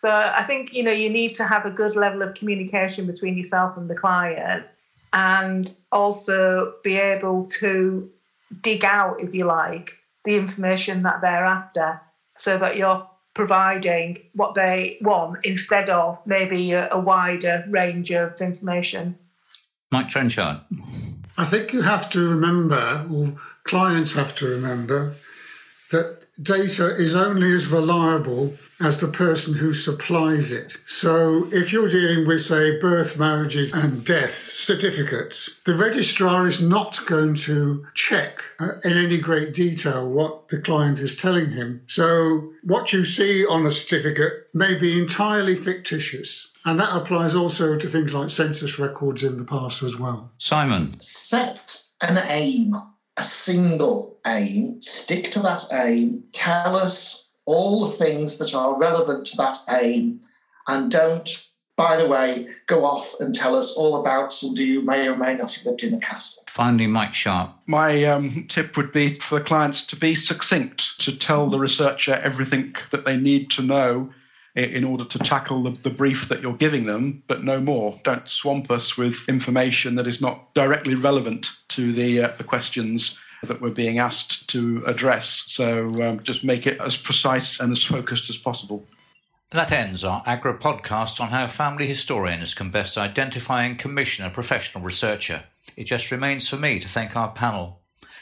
So 0.00 0.08
I 0.08 0.44
think 0.46 0.72
you 0.72 0.82
know 0.82 0.92
you 0.92 1.10
need 1.10 1.34
to 1.34 1.46
have 1.46 1.66
a 1.66 1.70
good 1.70 1.94
level 1.94 2.22
of 2.22 2.34
communication 2.34 3.06
between 3.06 3.36
yourself 3.36 3.76
and 3.76 3.88
the 3.88 3.94
client, 3.94 4.66
and 5.12 5.70
also 5.92 6.74
be 6.82 6.96
able 6.96 7.46
to 7.60 8.10
dig 8.62 8.84
out, 8.84 9.20
if 9.20 9.34
you 9.34 9.44
like, 9.44 9.92
the 10.24 10.36
information 10.36 11.02
that 11.02 11.20
they're 11.20 11.44
after, 11.44 12.00
so 12.38 12.58
that 12.58 12.76
you're 12.76 13.06
providing 13.34 14.18
what 14.34 14.54
they 14.54 14.98
want 15.02 15.44
instead 15.44 15.88
of 15.88 16.18
maybe 16.26 16.72
a, 16.72 16.88
a 16.92 16.98
wider 16.98 17.64
range 17.68 18.10
of 18.10 18.40
information. 18.40 19.16
Mike 19.92 20.08
Trenchard. 20.08 20.60
I 21.36 21.44
think 21.44 21.72
you 21.72 21.82
have 21.82 22.10
to 22.10 22.28
remember, 22.28 23.06
or 23.12 23.34
clients 23.64 24.12
have 24.14 24.34
to 24.36 24.46
remember, 24.46 25.14
that 25.90 26.26
data 26.42 26.94
is 26.96 27.14
only 27.14 27.52
as 27.54 27.66
reliable 27.66 28.56
as 28.80 28.98
the 28.98 29.08
person 29.08 29.54
who 29.54 29.74
supplies 29.74 30.50
it. 30.50 30.76
So 30.86 31.48
if 31.52 31.72
you're 31.72 31.90
dealing 31.90 32.26
with, 32.26 32.42
say, 32.42 32.78
birth, 32.80 33.18
marriages, 33.18 33.72
and 33.72 34.04
death 34.04 34.34
certificates, 34.34 35.50
the 35.66 35.74
registrar 35.74 36.46
is 36.46 36.62
not 36.62 37.04
going 37.06 37.34
to 37.36 37.86
check 37.94 38.42
uh, 38.58 38.78
in 38.84 38.92
any 38.92 39.18
great 39.18 39.54
detail 39.54 40.08
what 40.08 40.48
the 40.48 40.60
client 40.60 40.98
is 40.98 41.16
telling 41.16 41.50
him. 41.50 41.82
So 41.88 42.52
what 42.62 42.92
you 42.92 43.04
see 43.04 43.46
on 43.46 43.66
a 43.66 43.72
certificate 43.72 44.46
may 44.54 44.78
be 44.78 44.98
entirely 44.98 45.56
fictitious. 45.56 46.50
And 46.64 46.78
that 46.80 46.94
applies 46.94 47.34
also 47.34 47.78
to 47.78 47.88
things 47.88 48.14
like 48.14 48.30
census 48.30 48.78
records 48.78 49.22
in 49.22 49.38
the 49.38 49.44
past 49.44 49.82
as 49.82 49.96
well. 49.96 50.32
Simon. 50.38 50.98
Set 51.00 51.82
an 52.00 52.18
aim, 52.28 52.74
a 53.16 53.22
single 53.22 54.18
aim, 54.26 54.80
stick 54.82 55.30
to 55.32 55.40
that 55.40 55.64
aim, 55.72 56.24
tell 56.32 56.76
us 56.76 57.29
all 57.50 57.84
the 57.84 57.96
things 57.96 58.38
that 58.38 58.54
are 58.54 58.78
relevant 58.78 59.26
to 59.26 59.36
that 59.36 59.58
aim 59.70 60.20
and 60.68 60.90
don't, 60.90 61.28
by 61.76 61.96
the 61.96 62.06
way, 62.06 62.48
go 62.68 62.84
off 62.84 63.12
and 63.18 63.34
tell 63.34 63.56
us 63.56 63.72
all 63.72 64.00
about 64.00 64.32
somebody 64.32 64.74
who 64.74 64.82
may 64.82 65.08
or 65.08 65.16
may 65.16 65.34
not 65.34 65.52
have 65.52 65.66
lived 65.66 65.82
in 65.82 65.90
the 65.90 65.98
castle. 65.98 66.44
Finally, 66.46 66.86
Mike 66.86 67.14
Sharp. 67.14 67.50
My 67.66 68.04
um, 68.04 68.46
tip 68.48 68.76
would 68.76 68.92
be 68.92 69.14
for 69.14 69.40
the 69.40 69.44
clients 69.44 69.84
to 69.86 69.96
be 69.96 70.14
succinct, 70.14 70.96
to 71.00 71.16
tell 71.16 71.48
the 71.48 71.58
researcher 71.58 72.14
everything 72.22 72.76
that 72.92 73.04
they 73.04 73.16
need 73.16 73.50
to 73.52 73.62
know 73.62 74.12
in 74.54 74.84
order 74.84 75.04
to 75.04 75.18
tackle 75.18 75.62
the, 75.62 75.70
the, 75.82 75.90
brief 75.90 76.28
that 76.28 76.42
you're 76.42 76.56
giving 76.56 76.84
them, 76.86 77.22
but 77.28 77.44
no 77.44 77.60
more. 77.60 77.98
Don't 78.04 78.28
swamp 78.28 78.70
us 78.70 78.96
with 78.96 79.28
information 79.28 79.94
that 79.94 80.08
is 80.08 80.20
not 80.20 80.52
directly 80.54 80.96
relevant 80.96 81.50
to 81.68 81.92
the, 81.92 82.22
uh, 82.22 82.36
the 82.36 82.44
questions 82.44 83.16
that 83.42 83.60
we're 83.60 83.70
being 83.70 83.98
asked 83.98 84.48
to 84.48 84.84
address. 84.86 85.44
So 85.46 86.02
um, 86.02 86.20
just 86.22 86.44
make 86.44 86.66
it 86.66 86.80
as 86.80 86.96
precise 86.96 87.60
and 87.60 87.72
as 87.72 87.82
focused 87.82 88.28
as 88.30 88.36
possible. 88.36 88.84
That 89.52 89.72
ends 89.72 90.04
our 90.04 90.22
AGRA 90.26 90.58
podcast 90.58 91.20
on 91.20 91.28
how 91.28 91.46
family 91.48 91.88
historians 91.88 92.54
can 92.54 92.70
best 92.70 92.96
identify 92.96 93.64
and 93.64 93.78
commission 93.78 94.24
a 94.24 94.30
professional 94.30 94.84
researcher. 94.84 95.42
It 95.76 95.84
just 95.84 96.12
remains 96.12 96.48
for 96.48 96.56
me 96.56 96.78
to 96.78 96.88
thank 96.88 97.16
our 97.16 97.32
panel 97.32 97.80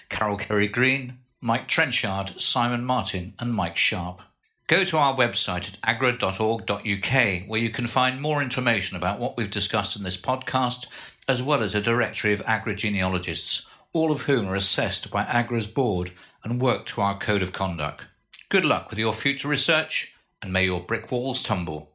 Carol 0.09 0.39
Kerry 0.39 0.69
Green, 0.69 1.19
Mike 1.43 1.69
Trenchard, 1.69 2.41
Simon 2.41 2.83
Martin, 2.83 3.35
and 3.39 3.53
Mike 3.53 3.77
Sharp. 3.77 4.23
Go 4.69 4.85
to 4.85 4.97
our 4.97 5.15
website 5.15 5.71
at 5.71 5.79
agra.org.uk 5.85 7.49
where 7.49 7.61
you 7.61 7.71
can 7.71 7.87
find 7.87 8.21
more 8.21 8.41
information 8.41 8.97
about 8.97 9.19
what 9.19 9.37
we've 9.37 9.51
discussed 9.51 9.97
in 9.97 10.05
this 10.05 10.17
podcast, 10.17 10.87
as 11.29 11.43
well 11.43 11.63
as 11.63 11.75
a 11.75 11.81
directory 11.83 12.33
of 12.33 12.41
AGRA 12.47 12.75
genealogists 12.75 13.67
all 13.93 14.13
of 14.13 14.23
whom 14.23 14.49
are 14.49 14.55
assessed 14.55 15.11
by 15.11 15.25
AGRA's 15.25 15.67
board 15.67 16.13
and 16.45 16.61
work 16.61 16.87
to 16.87 17.01
our 17.01 17.19
code 17.19 17.43
of 17.43 17.53
conduct. 17.53 18.05
Good 18.49 18.65
luck 18.65 18.91
with 18.91 18.99
your 18.99 19.13
future 19.13 19.49
research, 19.49 20.15
and 20.41 20.53
may 20.53 20.65
your 20.65 20.81
brick 20.81 21.11
walls 21.11 21.43
tumble. 21.43 21.93